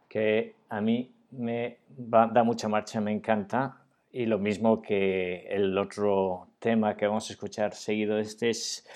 que 0.09 0.55
a 0.70 0.81
mí 0.81 1.12
me 1.33 1.78
va- 2.12 2.28
da 2.33 2.43
mucha 2.45 2.68
marcha, 2.68 3.01
me 3.01 3.12
encanta. 3.12 3.78
Y 4.12 4.26
lo 4.26 4.39
mismo 4.39 4.83
que 4.83 5.47
el 5.49 5.76
otro 5.78 6.49
tema 6.59 6.97
que 6.97 7.07
vamos 7.07 7.28
a 7.30 7.33
escuchar 7.33 7.72
seguido 7.74 8.18
este 8.18 8.51
es 8.51 8.87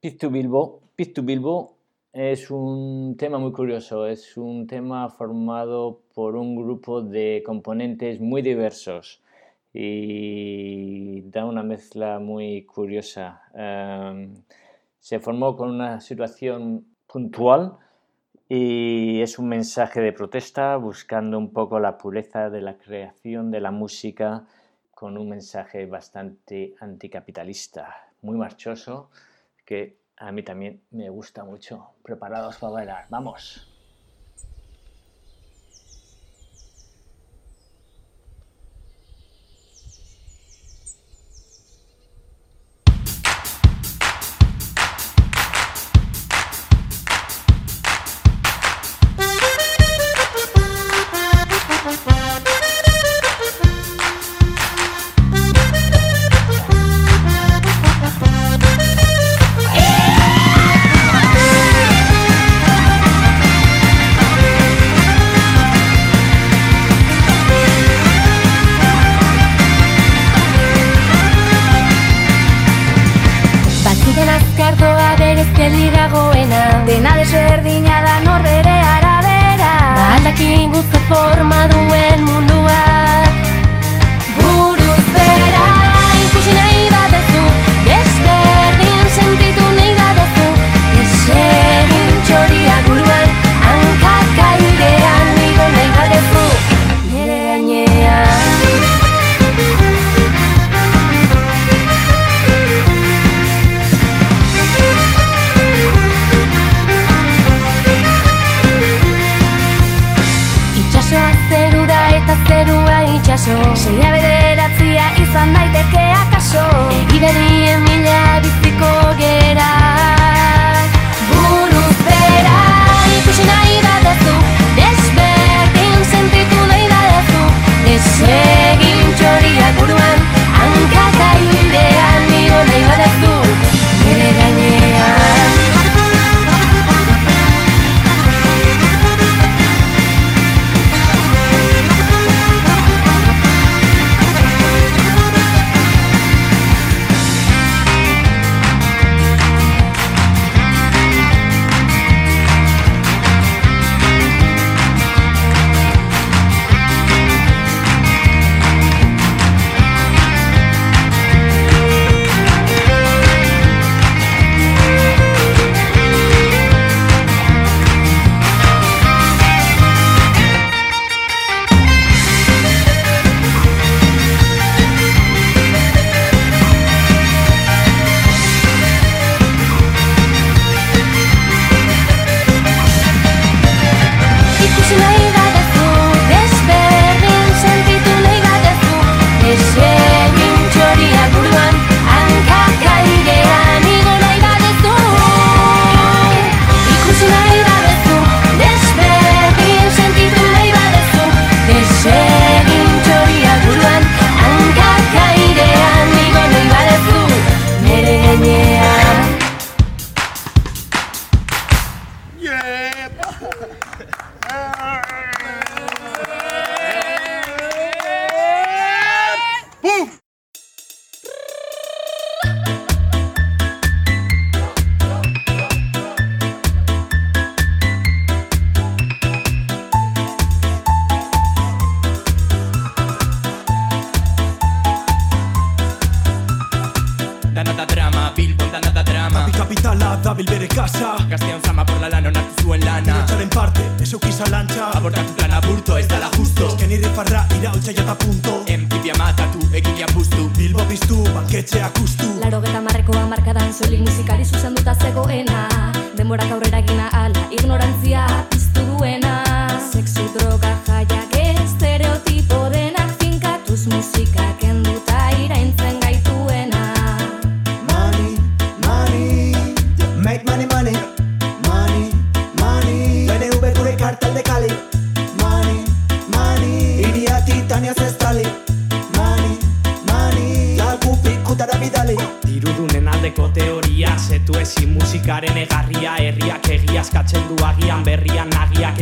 Pit 0.00 0.20
to 0.20 0.30
Bilbo. 0.30 0.80
Pit 0.96 1.14
to 1.14 1.22
Bilbo 1.22 1.76
es 2.12 2.50
un 2.50 3.16
tema 3.16 3.38
muy 3.38 3.52
curioso, 3.52 4.06
es 4.06 4.36
un 4.36 4.66
tema 4.66 5.08
formado 5.08 6.00
por 6.14 6.36
un 6.36 6.56
grupo 6.56 7.02
de 7.02 7.42
componentes 7.46 8.20
muy 8.20 8.42
diversos 8.42 9.22
y 9.72 11.22
da 11.30 11.44
una 11.44 11.62
mezcla 11.62 12.18
muy 12.18 12.62
curiosa. 12.64 13.42
Em, 13.54 14.34
se 14.98 15.18
formó 15.20 15.56
con 15.56 15.70
una 15.70 16.00
situación 16.00 16.84
puntual 17.06 17.76
y 18.48 19.22
es 19.22 19.38
un 19.38 19.48
mensaje 19.48 20.00
de 20.00 20.12
protesta 20.12 20.76
buscando 20.76 21.38
un 21.38 21.52
poco 21.52 21.80
la 21.80 21.96
pureza 21.96 22.50
de 22.50 22.60
la 22.60 22.76
creación 22.76 23.50
de 23.50 23.60
la 23.60 23.70
música 23.70 24.46
con 24.90 25.18
un 25.18 25.28
mensaje 25.28 25.86
bastante 25.86 26.74
anticapitalista, 26.80 28.08
muy 28.22 28.36
marchoso, 28.36 29.10
que 29.64 29.98
a 30.16 30.30
mí 30.30 30.42
también 30.42 30.82
me 30.90 31.08
gusta 31.08 31.44
mucho. 31.44 31.94
Preparados 32.02 32.56
para 32.56 32.72
bailar, 32.72 33.06
vamos. 33.10 33.73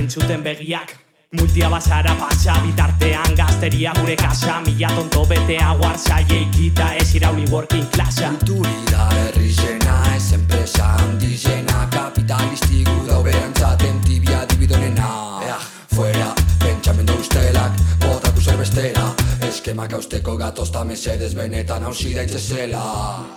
Entzuten 0.02 0.42
begiak 0.42 0.98
Multia 1.32 1.70
basara 1.72 2.12
pasa 2.20 2.58
bitartean 2.60 3.34
gazteria 3.34 3.94
gure 3.96 4.16
kasa. 4.20 4.58
Mila 4.66 4.90
tonto 4.92 5.22
betea 5.24 5.70
guarzaile 5.80 6.42
ikita 6.42 6.90
ez 7.00 7.14
irauli 7.16 7.46
working 7.48 7.86
classa. 7.94 8.28
Kulturida 8.28 9.06
herri 9.16 9.48
zena, 9.52 9.94
ez 10.14 10.32
enpresa 10.36 10.90
handizena 10.98 11.88
Kapitalistiku 11.94 12.98
dauberantzat 13.08 13.86
tibia 14.04 14.44
dibidonena. 14.50 15.08
Ea, 15.46 15.56
fuera, 15.94 16.34
pentsamendu 16.58 17.16
ustelak, 17.16 17.80
botatu 18.04 18.44
zerbestera 18.44 19.08
Eskemak 19.48 19.96
hausteko 19.96 20.36
gatozta 20.36 20.84
mesedez 20.84 21.32
benetan 21.34 21.88
hausi 21.88 22.12
daitzezela 22.12 22.84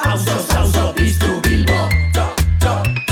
Auzo, 0.03 0.39
auzo, 0.59 0.91
biztu 0.99 1.39
Bilbo. 1.47 1.86
Erakusle 2.66 3.05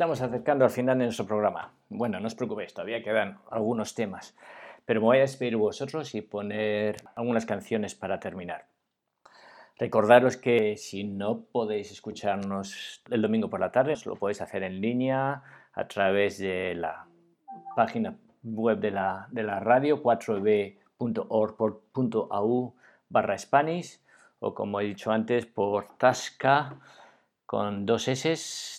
estamos 0.00 0.22
acercando 0.22 0.64
al 0.64 0.70
final 0.70 0.96
de 0.96 1.04
nuestro 1.04 1.26
programa. 1.26 1.74
Bueno, 1.90 2.20
no 2.20 2.26
os 2.26 2.34
preocupéis, 2.34 2.72
todavía 2.72 3.02
quedan 3.02 3.38
algunos 3.50 3.94
temas, 3.94 4.34
pero 4.86 5.02
me 5.02 5.08
voy 5.08 5.18
a 5.18 5.28
despedir 5.28 5.58
vosotros 5.58 6.14
y 6.14 6.22
poner 6.22 6.96
algunas 7.16 7.44
canciones 7.44 7.94
para 7.94 8.18
terminar. 8.18 8.64
Recordaros 9.76 10.38
que 10.38 10.78
si 10.78 11.04
no 11.04 11.42
podéis 11.42 11.92
escucharnos 11.92 13.02
el 13.10 13.20
domingo 13.20 13.50
por 13.50 13.60
la 13.60 13.72
tarde, 13.72 13.92
lo 14.06 14.16
podéis 14.16 14.40
hacer 14.40 14.62
en 14.62 14.80
línea 14.80 15.42
a 15.74 15.86
través 15.86 16.38
de 16.38 16.74
la 16.76 17.04
página 17.76 18.16
web 18.42 18.78
de 18.78 18.92
la, 18.92 19.28
de 19.30 19.42
la 19.42 19.60
radio 19.60 20.02
4b.org.au 20.02 22.74
barra 23.10 23.36
Spanish 23.36 24.00
o 24.38 24.54
como 24.54 24.80
he 24.80 24.84
dicho 24.84 25.12
antes 25.12 25.44
por 25.44 25.98
Tasca 25.98 26.78
con 27.50 27.84
dos 27.84 28.06
S, 28.06 28.32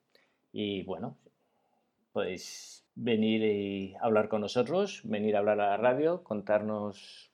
y 0.51 0.83
bueno, 0.83 1.17
podéis 2.11 2.85
venir 2.95 3.43
y 3.43 3.95
hablar 4.01 4.27
con 4.27 4.41
nosotros, 4.41 5.01
venir 5.03 5.35
a 5.35 5.39
hablar 5.39 5.61
a 5.61 5.69
la 5.69 5.77
radio, 5.77 6.23
contarnos 6.23 7.31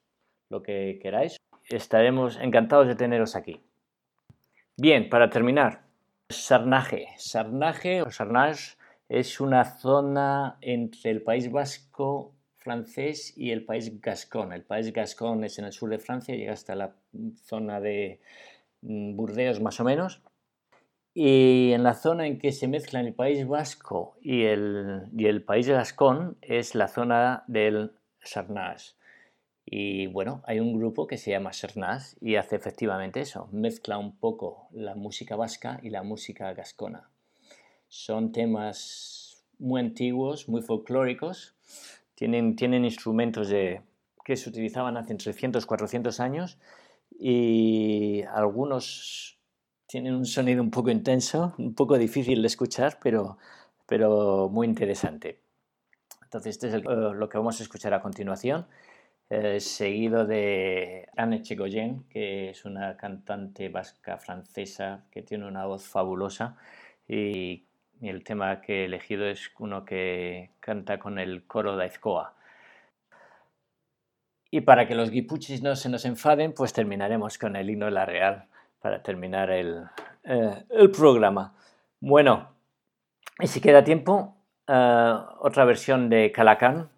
lo 0.50 0.62
que 0.62 1.00
queráis. 1.02 1.38
Estaremos 1.70 2.38
encantados 2.38 2.88
de 2.88 2.96
teneros 2.96 3.36
aquí. 3.36 3.62
Bien, 4.76 5.10
para 5.10 5.30
terminar, 5.30 5.83
Sarnaje. 6.30 7.08
Sarnaje 7.18 8.02
o 8.02 8.12
Sarnage 8.12 8.76
es 9.10 9.40
una 9.40 9.64
zona 9.66 10.58
entre 10.62 11.12
el 11.12 11.22
País 11.22 11.52
Vasco 11.52 12.34
francés 12.58 13.34
y 13.38 13.52
el 13.52 13.66
País 13.66 14.02
Gascón. 14.02 14.54
El 14.54 14.64
País 14.64 14.92
Gascón 14.92 15.44
es 15.44 15.60
en 15.60 15.66
el 15.66 15.74
sur 15.74 15.90
de 15.90 16.00
Francia, 16.00 16.36
llega 16.36 16.54
hasta 16.54 16.76
la 16.76 16.96
zona 17.44 17.80
de 17.80 18.22
mm, 18.82 19.16
Burdeos 19.16 19.62
más 19.62 19.80
o 19.80 19.84
menos. 19.84 20.22
Y 21.14 21.72
en 21.74 21.84
la 21.84 21.94
zona 21.94 22.26
en 22.26 22.40
que 22.40 22.52
se 22.52 22.68
mezclan 22.68 23.06
el 23.06 23.14
País 23.14 23.48
Vasco 23.48 24.18
y 24.22 24.44
el, 24.46 25.04
y 25.16 25.28
el 25.28 25.44
País 25.44 25.68
Gascón 25.68 26.38
es 26.42 26.74
la 26.74 26.88
zona 26.88 27.44
del 27.48 27.92
Sarnage. 28.20 28.94
Y 29.66 30.08
bueno, 30.08 30.42
hay 30.46 30.60
un 30.60 30.78
grupo 30.78 31.08
que 31.08 31.18
se 31.18 31.32
llama 31.32 31.54
Sernaz 31.54 32.16
y 32.20 32.36
hace 32.36 32.56
efectivamente 32.56 33.22
eso, 33.22 33.48
mezcla 33.52 33.98
un 33.98 34.16
poco 34.18 34.68
la 34.72 34.96
música 34.96 35.36
vasca 35.36 35.80
y 35.82 35.90
la 35.90 36.04
música 36.04 36.54
gascona. 36.54 37.10
Son 37.88 38.32
temas 38.32 39.46
muy 39.60 39.80
antiguos, 39.80 40.50
muy 40.50 40.62
folclóricos, 40.62 41.56
tienen, 42.16 42.86
instrumentos 42.86 43.50
que 43.50 44.36
se 44.36 44.50
utilizaban 44.50 44.98
hace 44.98 45.16
300, 45.16 45.66
400 45.66 46.20
años 46.20 46.58
y 47.12 48.24
algunos 48.34 49.38
tienen 49.88 50.16
un 50.16 50.26
sonido 50.26 50.62
un 50.62 50.72
poco 50.72 50.90
intenso, 50.90 51.54
un 51.58 51.76
poco 51.76 51.98
difícil 51.98 52.42
de 52.42 52.48
escuchar, 52.48 53.00
pero, 53.02 53.38
pero 53.86 54.50
muy 54.50 54.68
interesante. 54.68 55.40
Entonces, 56.24 56.56
este 56.56 56.68
es 56.70 56.74
eh, 56.74 56.82
lo 56.84 57.30
que 57.30 57.38
vamos 57.38 57.60
a 57.60 57.64
escuchar 57.64 57.94
a 57.94 58.02
continuación, 58.02 58.66
eh, 59.30 59.60
seguido 59.60 60.26
de 60.26 61.10
Anne 61.18 61.42
Chegoyen, 61.42 62.04
que 62.10 62.50
es 62.50 62.66
una 62.66 62.98
cantante 62.98 63.70
vasca 63.70 64.18
francesa 64.18 65.06
que 65.12 65.22
tiene 65.22 65.48
una 65.48 65.66
voz 65.66 65.88
fabulosa 65.88 66.58
y, 67.08 67.66
el 68.02 68.24
tema 68.26 68.60
que 68.60 68.82
he 68.82 68.86
elegido 68.86 69.26
es 69.26 69.50
uno 69.60 69.86
que 69.86 70.52
canta 70.60 71.00
con 71.00 71.20
el 71.20 71.48
coro 71.48 71.78
de 71.78 71.86
Aizkoa. 71.86 72.34
Y 74.52 74.62
para 74.62 74.88
que 74.88 74.96
los 74.96 75.10
guipuchis 75.10 75.64
no 75.64 75.74
se 75.78 75.88
nos 75.88 76.04
enfaden, 76.04 76.54
pues 76.54 76.74
terminaremos 76.74 77.38
con 77.38 77.56
el 77.56 77.70
himno 77.70 77.90
la 77.90 78.06
Real 78.06 78.48
para 78.82 79.02
terminar 79.02 79.52
el, 79.52 79.86
eh, 80.26 80.66
el 80.70 80.92
programa. 80.92 81.56
Bueno, 82.02 82.54
y 83.40 83.48
si 83.48 83.62
queda 83.62 83.86
tiempo, 83.86 84.36
eh, 84.68 85.14
otra 85.40 85.64
versión 85.64 86.10
de 86.10 86.32
Calacán 86.32 86.90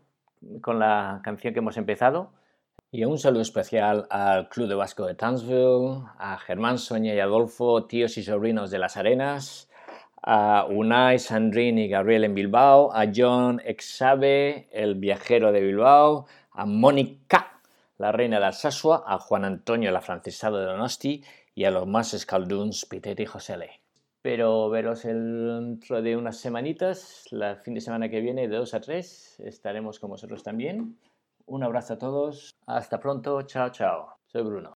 con 0.61 0.79
la 0.79 1.21
canción 1.23 1.53
que 1.53 1.59
hemos 1.59 1.77
empezado. 1.77 2.31
Y 2.91 3.03
un 3.03 3.17
saludo 3.19 3.41
especial 3.41 4.07
al 4.09 4.47
Club 4.49 4.67
de 4.67 4.75
Vasco 4.75 5.05
de 5.05 5.15
Townsville, 5.15 6.03
a 6.17 6.37
Germán, 6.37 6.77
Sonia 6.77 7.13
y 7.13 7.19
Adolfo, 7.19 7.85
tíos 7.85 8.17
y 8.17 8.23
sobrinos 8.23 8.71
de 8.71 8.79
las 8.79 8.95
Arenas, 8.95 9.69
a 10.21 10.65
Unai, 10.69 11.19
Sandrine 11.19 11.85
y 11.85 11.89
Gabriel 11.89 12.23
en 12.23 12.35
Bilbao, 12.35 12.91
a 12.93 13.05
John 13.13 13.61
Exabe, 13.65 14.69
el 14.71 14.95
viajero 14.95 15.51
de 15.51 15.61
Bilbao, 15.61 16.25
a 16.51 16.65
Mónica, 16.65 17.59
la 17.97 18.11
reina 18.11 18.39
de 18.39 18.45
Alsasua, 18.45 19.03
a 19.05 19.19
Juan 19.19 19.45
Antonio, 19.45 19.89
el 19.89 19.95
afrancesado 19.95 20.57
de 20.57 20.65
Donosti, 20.65 21.23
y 21.53 21.65
a 21.65 21.71
los 21.71 21.87
más 21.87 22.13
escalduns, 22.13 22.85
Pitet 22.85 23.19
y 23.19 23.25
Josele. 23.25 23.84
Pero 24.25 24.71
veros 24.71 25.03
dentro 25.03 26.01
de 26.01 26.17
unas 26.17 26.37
semanitas, 26.37 27.25
la 27.29 27.57
fin 27.57 27.75
de 27.75 27.79
semana 27.79 28.09
que 28.09 28.21
viene, 28.21 28.47
de 28.47 28.57
2 28.57 28.73
a 28.73 28.81
3, 28.81 29.41
estaremos 29.41 29.99
con 29.99 30.09
vosotros 30.09 30.41
también. 30.41 30.97
Un 31.45 31.63
abrazo 31.63 31.93
a 31.93 31.99
todos, 31.99 32.49
hasta 32.65 32.99
pronto, 32.99 33.43
chao, 33.43 33.69
chao. 33.69 34.17
Soy 34.25 34.41
Bruno. 34.41 34.73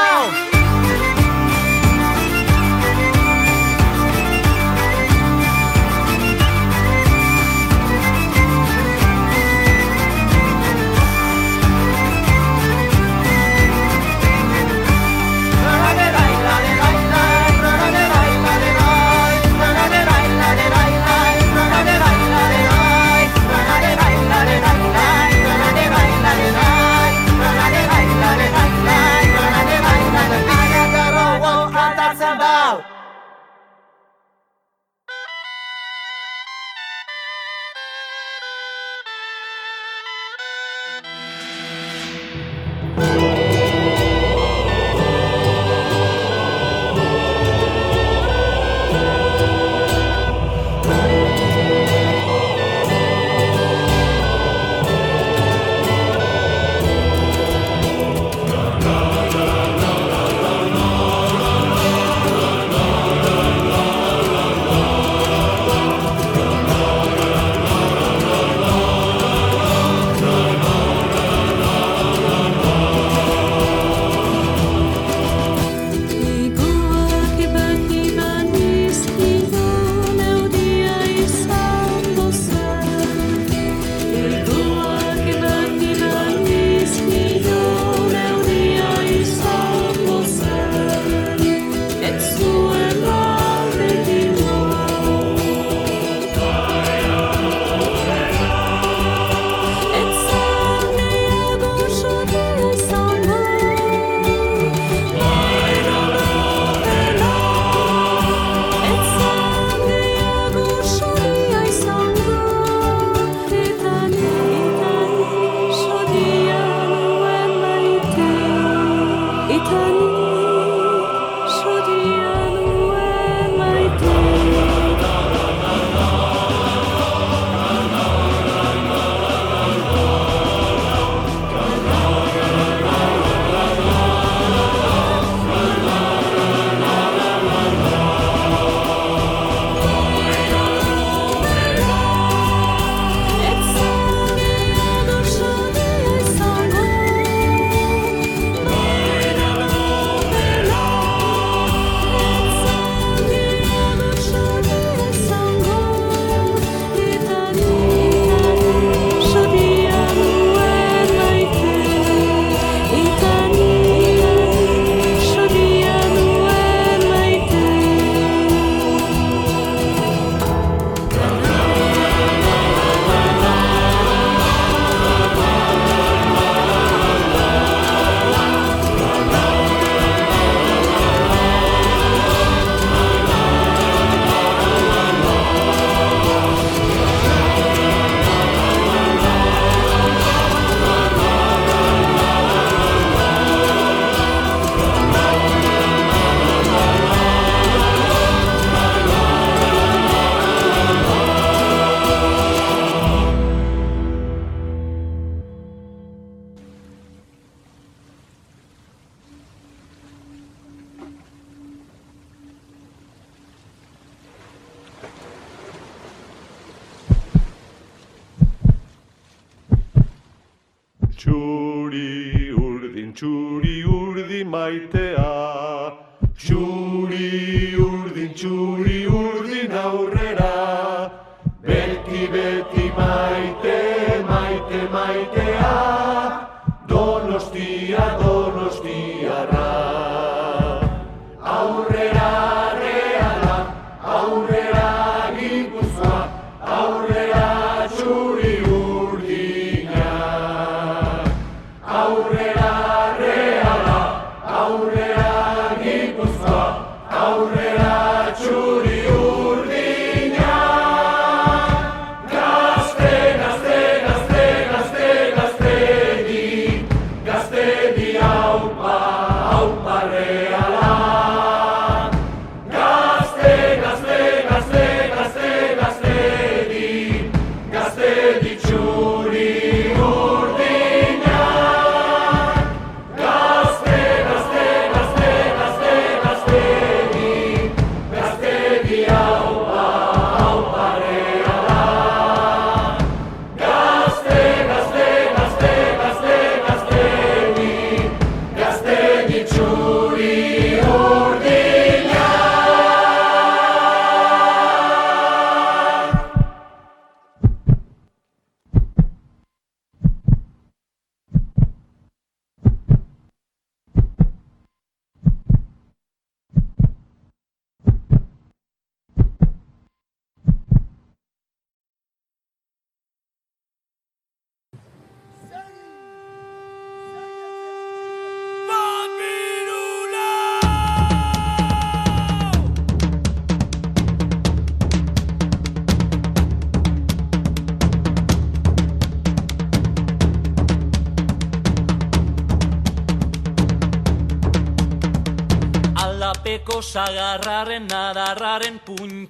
Wow! 0.00 0.49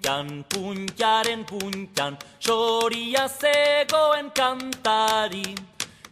Puntan, 0.00 0.44
puntaren 0.48 1.44
puntan, 1.44 2.16
soria 2.38 3.28
zegoen 3.28 4.30
kantari. 4.34 5.54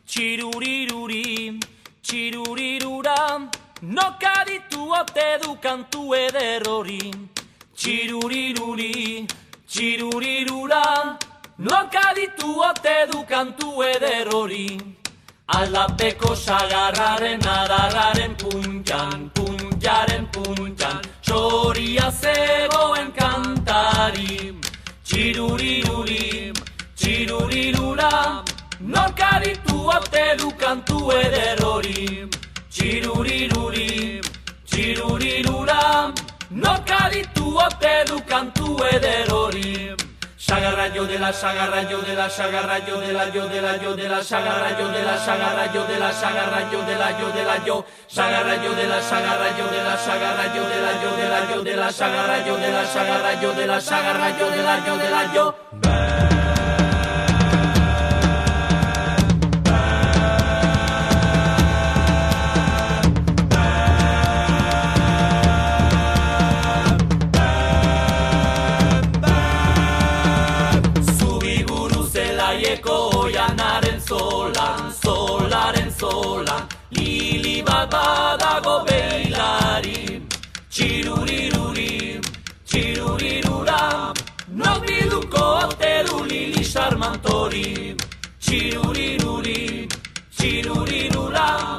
Txiruriruri, 0.07 1.59
txirurirura, 2.03 3.51
nokaditu 3.82 4.93
ote 4.93 5.39
du 5.43 5.57
kantu 5.61 6.14
eder 6.14 6.62
hori. 6.68 7.11
Txiruriruri, 7.76 9.26
txirurirura, 9.66 11.18
nokaditu 11.59 12.61
ote 12.61 13.07
du 13.11 13.24
kantu 13.24 13.82
eder 13.82 14.28
hori. 14.32 14.78
Aldapeko 15.49 16.34
sagarraren 16.36 17.41
adarraren 17.41 18.34
puntan, 18.36 19.30
puntaren 19.34 20.26
puntan, 20.32 21.01
soria 21.22 22.11
zegoen 22.11 23.12
kantarim, 23.68 24.60
txiruririm, 25.04 26.54
txirurirura, 26.96 28.12
norkaritu 28.80 29.76
ote 29.96 30.24
du 30.40 30.50
kantu 30.62 31.12
eder 31.18 31.60
hori, 31.66 32.06
txiruririm, 32.72 34.24
txirurirura, 34.70 35.82
norkaritu 36.64 37.56
ote 37.66 37.96
du 38.08 38.20
kantu 38.32 38.76
eder 38.94 39.34
horim. 39.36 40.07
Hori. 40.51 40.59
Sagarrayo 40.59 41.07
de 41.07 41.18
la 41.18 41.32
sagarrayo 41.32 42.01
de 42.03 42.14
la 42.14 42.28
sagarrayo 42.30 43.01
de 43.01 43.12
la 43.12 43.28
yo 43.32 43.49
de 43.49 43.61
la 43.61 43.76
yo 43.76 43.94
de 43.94 44.09
la 44.09 44.22
sagarrayo 44.22 44.88
de 44.88 45.03
la 45.03 45.18
sagarrayo 45.18 45.84
de 45.84 45.99
la 45.99 46.12
sagarrayo 46.12 46.82
de 46.82 46.94
la 46.96 47.11
yo 47.18 47.32
de 47.32 47.44
la 47.44 47.64
yo 47.64 47.84
sagarrayo 48.07 48.74
de 48.74 48.86
la 48.86 49.01
sagarrayo 49.03 49.64
de 49.70 49.84
la 49.84 49.96
sagarrayo 49.99 50.62
de 50.64 50.80
la 50.80 51.03
yo 51.03 51.16
de 51.16 51.28
la 51.28 51.55
yo 51.55 51.62
de 51.62 51.76
la 51.76 51.92
sagarrayo 51.92 52.57
de 52.57 52.72
la 52.72 52.84
sagarrayo 52.86 53.53
de 53.53 53.66
la 53.66 53.80
sagarrayo 53.80 54.51
de 54.51 54.62
la 54.62 54.86
yo 54.86 54.96
de 54.96 55.11
la 55.11 55.34
yo 55.34 56.07
lili 86.99 87.07
sarmantori. 87.07 87.96
Txiruriruri, 88.40 89.88
txirurirura, 90.36 91.78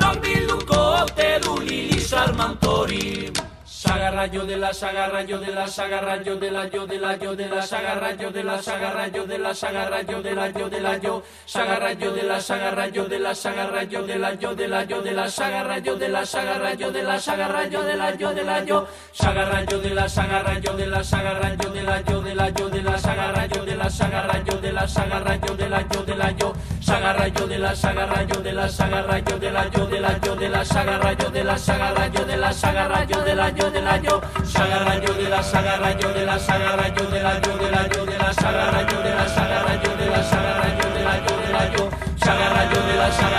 nok 0.00 0.20
bilduko 0.22 0.80
ote 1.02 1.40
du 1.44 1.58
lili 1.60 2.00
sarmantori. 2.00 3.47
Sagarrayo 3.88 4.44
de 4.44 4.58
la 4.58 4.74
sagarrayo 4.74 5.38
de 5.38 5.46
la 5.46 5.66
sagarrayo 5.66 6.36
de 6.36 6.50
la 6.50 6.68
yo 6.68 6.86
de 6.86 6.98
la 6.98 7.16
yo 7.16 7.34
de 7.34 7.48
la 7.48 7.62
sagarrayo 7.62 8.30
de 8.30 8.44
la 8.44 8.60
sagarrayo 8.62 9.24
de 9.24 9.38
la 9.38 9.54
sagarrayo 9.54 10.22
de 10.22 10.34
la 10.34 10.50
yo 10.50 10.68
de 10.68 10.80
la 10.82 10.98
yo 10.98 11.22
sagarrayo 11.46 12.12
de 12.12 12.22
la 12.22 12.38
sagarrayo 12.38 13.04
de 13.08 13.18
la 13.18 13.34
sagarrayo 13.34 14.02
de 14.02 14.18
la 14.18 14.34
yo 14.34 14.54
de 14.54 14.68
la 14.68 14.84
yo 14.84 15.00
de 15.00 15.12
la 15.12 15.30
sagarrayo 15.30 15.96
de 15.96 16.08
la 16.10 16.26
sagarrayo 16.26 16.92
de 16.92 17.02
la 17.02 17.18
sagarrayo 17.18 17.82
de 17.82 17.96
la 17.96 18.14
yo 18.14 18.34
de 18.34 18.44
la 18.44 18.62
yo 18.62 18.86
sagarrayo 19.12 19.80
de 19.80 19.94
la 19.94 20.06
sagarrayo 20.06 20.72
de 20.76 20.86
la 20.86 21.02
sagarrayo 21.02 21.70
de 21.70 21.82
la 21.82 22.00
yo 22.02 22.20
de 22.20 22.34
la 22.34 22.50
yo 22.50 22.68
de 22.68 22.82
la 22.82 22.98
sagarrayo 22.98 23.64
de 23.64 23.74
la 23.74 23.88
sagarrayo 23.88 24.60
de 24.60 24.72
la 24.72 24.86
sagarrayo 24.86 25.56
de 25.56 25.68
la 25.70 25.80
yo 25.88 26.02
de 26.04 26.14
la 26.14 26.30
yo 26.32 26.52
sagarrayo 26.88 27.46
de 27.46 27.58
la 27.58 27.76
sagarrayo 27.76 28.40
de 28.40 28.52
la 28.52 28.66
sagarrayo 28.66 29.38
de 29.38 29.50
la 29.50 29.68
yo 29.68 29.86
de 29.86 30.00
la 30.00 30.18
yo 30.24 30.34
de 30.36 30.48
la 30.48 30.64
sagarrayo 30.64 31.30
de 31.30 31.44
la 31.44 31.58
sagarrayo 31.58 32.24
de 32.24 32.36
la 32.38 32.50
sagarrayo 32.50 33.20
de 33.24 33.34
la 33.34 33.50
yo 33.50 33.70
de 33.70 33.82
la 33.82 33.98
yo 33.98 34.22
sagarrayo 34.42 35.12
de 35.12 35.28
la 35.28 35.42
sagarrayo 35.42 36.08
de 36.14 36.24
la 36.24 36.38
sagarrayo 36.38 37.04
de 37.10 37.20
la 37.20 37.34
yo 37.44 37.56
de 37.58 37.70
la 37.70 37.88
yo 37.88 38.06
de 38.06 38.16
la 38.16 38.32
sagarrayo 38.32 39.02
de 39.02 39.14
la 39.14 39.28
sagarrayo 39.28 39.90
de 39.98 40.06
la 40.08 40.22
sagarrayo 40.22 40.88
de 40.94 41.04
la 41.04 41.16
yo 41.26 41.36
de 41.36 41.52
la 41.52 41.64
yo 41.76 41.90
sagarrayo 42.16 42.80
de 42.88 42.96
la 42.96 43.37